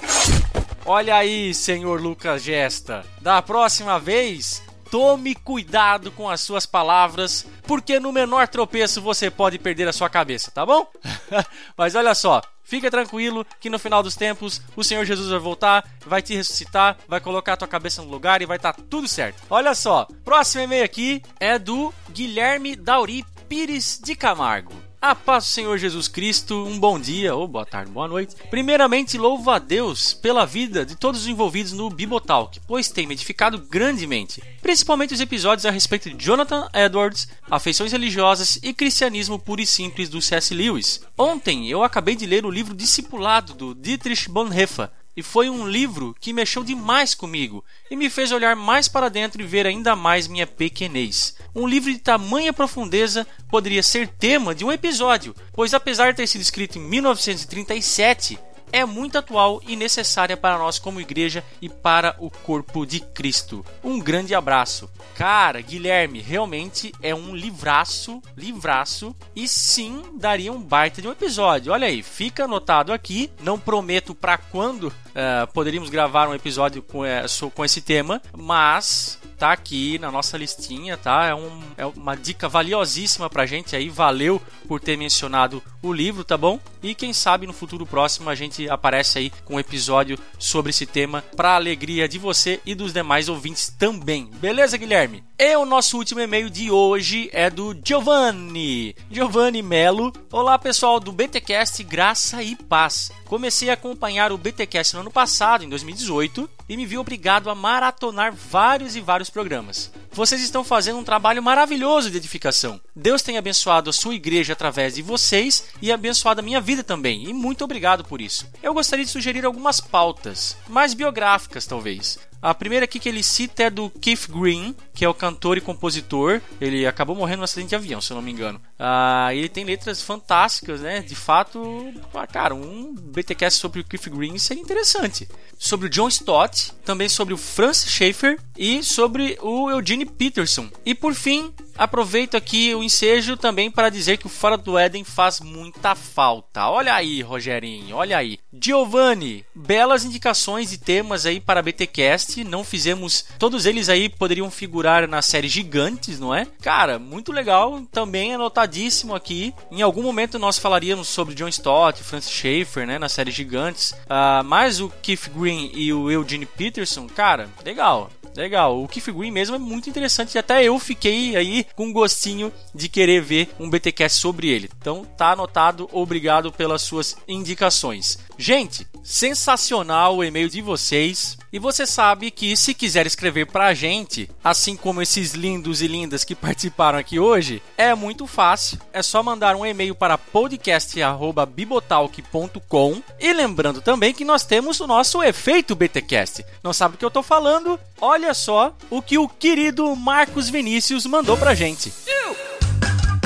[0.86, 3.06] Olha aí, senhor Lucas Gesta.
[3.22, 4.62] Da próxima vez,
[4.94, 10.08] tome cuidado com as suas palavras, porque no menor tropeço você pode perder a sua
[10.08, 10.88] cabeça, tá bom?
[11.76, 15.84] Mas olha só, fica tranquilo que no final dos tempos o Senhor Jesus vai voltar,
[16.06, 19.08] vai te ressuscitar, vai colocar a tua cabeça no lugar e vai estar tá tudo
[19.08, 19.42] certo.
[19.50, 24.93] Olha só, próximo e-mail aqui é do Guilherme Dauri Pires de Camargo.
[25.04, 28.38] A paz do Senhor Jesus Cristo, um bom dia, ou boa tarde, boa noite.
[28.50, 33.14] Primeiramente, louvo a Deus pela vida de todos os envolvidos no Bibotalk, pois tem me
[33.14, 39.60] edificado grandemente, principalmente os episódios a respeito de Jonathan Edwards, afeições religiosas e cristianismo puro
[39.60, 40.56] e simples do C.S.
[40.56, 41.02] Lewis.
[41.18, 46.16] Ontem eu acabei de ler o livro Discipulado do Dietrich Bonhoeffer, e foi um livro
[46.20, 50.28] que mexeu demais comigo e me fez olhar mais para dentro e ver ainda mais
[50.28, 51.36] minha pequenez.
[51.56, 56.28] Um livro de tamanha profundeza poderia ser tema de um episódio, pois apesar de ter
[56.28, 58.40] sido escrito em 1937,
[58.74, 63.64] é muito atual e necessária para nós como igreja e para o corpo de Cristo.
[63.84, 64.90] Um grande abraço.
[65.16, 71.72] Cara, Guilherme, realmente é um livraço, livraço, e sim daria um baita de um episódio.
[71.72, 73.30] Olha aí, fica anotado aqui.
[73.44, 79.20] Não prometo para quando uh, poderíamos gravar um episódio com, uh, com esse tema, mas
[79.38, 81.28] tá aqui na nossa listinha, tá?
[81.28, 83.90] É, um, é uma dica valiosíssima pra gente aí.
[83.90, 86.60] Valeu por ter mencionado o livro, tá bom?
[86.82, 90.86] E quem sabe no futuro próximo a gente aparece aí com um episódio sobre esse
[90.86, 94.30] tema para alegria de você e dos demais ouvintes também.
[94.36, 95.24] Beleza, Guilherme?
[95.38, 98.96] E o nosso último e-mail de hoje é do Giovanni.
[99.12, 100.14] Giovanni Melo.
[100.32, 103.12] Olá, pessoal do BTcast Graça e Paz.
[103.26, 107.56] Comecei a acompanhar o BTcast no ano passado, em 2018, e me vi obrigado a
[107.56, 109.92] maratonar vários e vários programas.
[110.12, 112.80] Vocês estão fazendo um trabalho maravilhoso de edificação.
[112.96, 117.30] Deus tem abençoado a sua igreja através de vocês e abençoado a minha vida também,
[117.30, 118.48] e muito obrigado por isso.
[118.62, 122.20] Eu gostaria de sugerir algumas pautas, mais biográficas talvez.
[122.44, 125.62] A primeira aqui que ele cita é do Keith Green, que é o cantor e
[125.62, 126.42] compositor.
[126.60, 128.60] Ele acabou morrendo num acidente de avião, se eu não me engano.
[128.78, 131.00] Ah, ele tem letras fantásticas, né?
[131.00, 135.26] De fato, ah, cara, um BTcast sobre o Keith Green seria interessante.
[135.58, 140.70] Sobre o John Stott, também sobre o Francis Schaeffer e sobre o Eugene Peterson.
[140.86, 145.04] E por fim, Aproveito aqui o ensejo também para dizer que o Fora do Éden
[145.04, 146.70] faz muita falta.
[146.70, 148.38] Olha aí, Rogerinho, olha aí.
[148.54, 152.33] Giovanni, belas indicações de temas aí para BTcast.
[152.42, 156.48] Não fizemos, todos eles aí poderiam figurar na série Gigantes, não é?
[156.62, 159.54] Cara, muito legal, também anotadíssimo aqui.
[159.70, 163.92] Em algum momento nós falaríamos sobre John Stott, Francis Schaeffer, né, na série Gigantes.
[163.92, 168.10] Uh, mas o Keith Green e o Eugene Peterson, cara, legal.
[168.36, 168.82] Legal.
[168.82, 170.38] O Keith Green mesmo é muito interessante.
[170.38, 174.70] Até eu fiquei aí com gostinho de querer ver um BTcast sobre ele.
[174.78, 175.90] Então tá anotado.
[175.92, 178.18] Obrigado pelas suas indicações.
[178.38, 181.38] Gente, sensacional o e-mail de vocês.
[181.52, 186.24] E você sabe que se quiser escrever pra gente, assim como esses lindos e lindas
[186.24, 188.80] que participaram aqui hoje, é muito fácil.
[188.92, 195.22] É só mandar um e-mail para podcast@bibotalk.com e lembrando também que nós temos o nosso
[195.22, 196.44] efeito BTcast.
[196.64, 197.80] Não sabe o que eu tô falando?
[198.02, 201.94] Olha só o que o querido Marcos Vinícius mandou pra gente.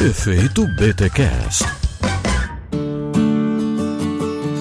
[0.01, 1.86] Efeito BTcast.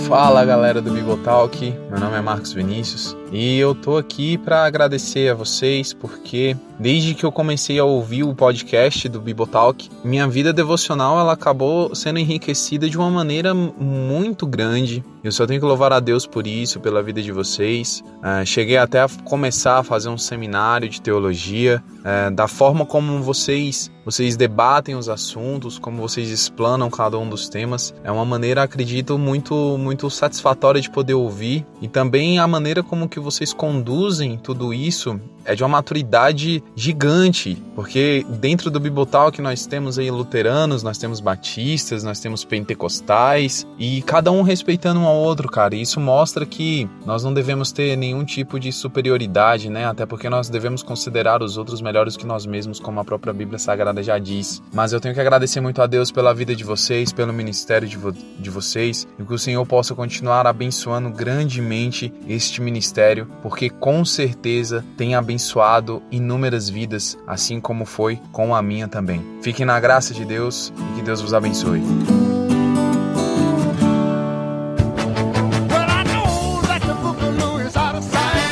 [0.08, 5.30] Fala galera do Bibotalk, meu nome é Marcos Vinícius e eu tô aqui para agradecer
[5.30, 10.52] a vocês porque desde que eu comecei a ouvir o podcast do Bibotalk, minha vida
[10.52, 15.04] devocional ela acabou sendo enriquecida de uma maneira muito grande.
[15.24, 18.04] Eu só tenho que louvar a Deus por isso, pela vida de vocês.
[18.18, 23.20] Uh, cheguei até a começar a fazer um seminário de teologia, uh, da forma como
[23.22, 27.92] vocês vocês debatem os assuntos, como vocês explanam cada um dos temas.
[28.04, 33.08] É uma maneira, acredito, muito muito satisfatória de poder ouvir e também a maneira como
[33.08, 39.64] que vocês conduzem tudo isso é de uma maturidade gigante, porque dentro do Bibotalk nós
[39.64, 45.14] temos aí luteranos, nós temos batistas, nós temos pentecostais e cada um respeitando um ao
[45.14, 45.76] outro, cara.
[45.76, 49.86] E isso mostra que nós não devemos ter nenhum tipo de superioridade, né?
[49.86, 53.58] Até porque nós devemos considerar os outros melhores que nós mesmos, como a própria Bíblia
[53.58, 54.60] Sagrada já diz.
[54.72, 57.96] Mas eu tenho que agradecer muito a Deus pela vida de vocês, pelo ministério de,
[57.96, 63.05] vo de vocês e que o Senhor possa continuar abençoando grandemente este ministério,
[63.42, 69.24] porque com certeza tem abençoado abençoado inúmeras vidas, assim como foi com a minha também.
[69.42, 71.82] Fiquem na graça de Deus e que Deus vos abençoe.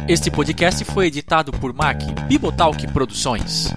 [0.08, 3.74] Este podcast foi editado por Mac Bibotalk Produções.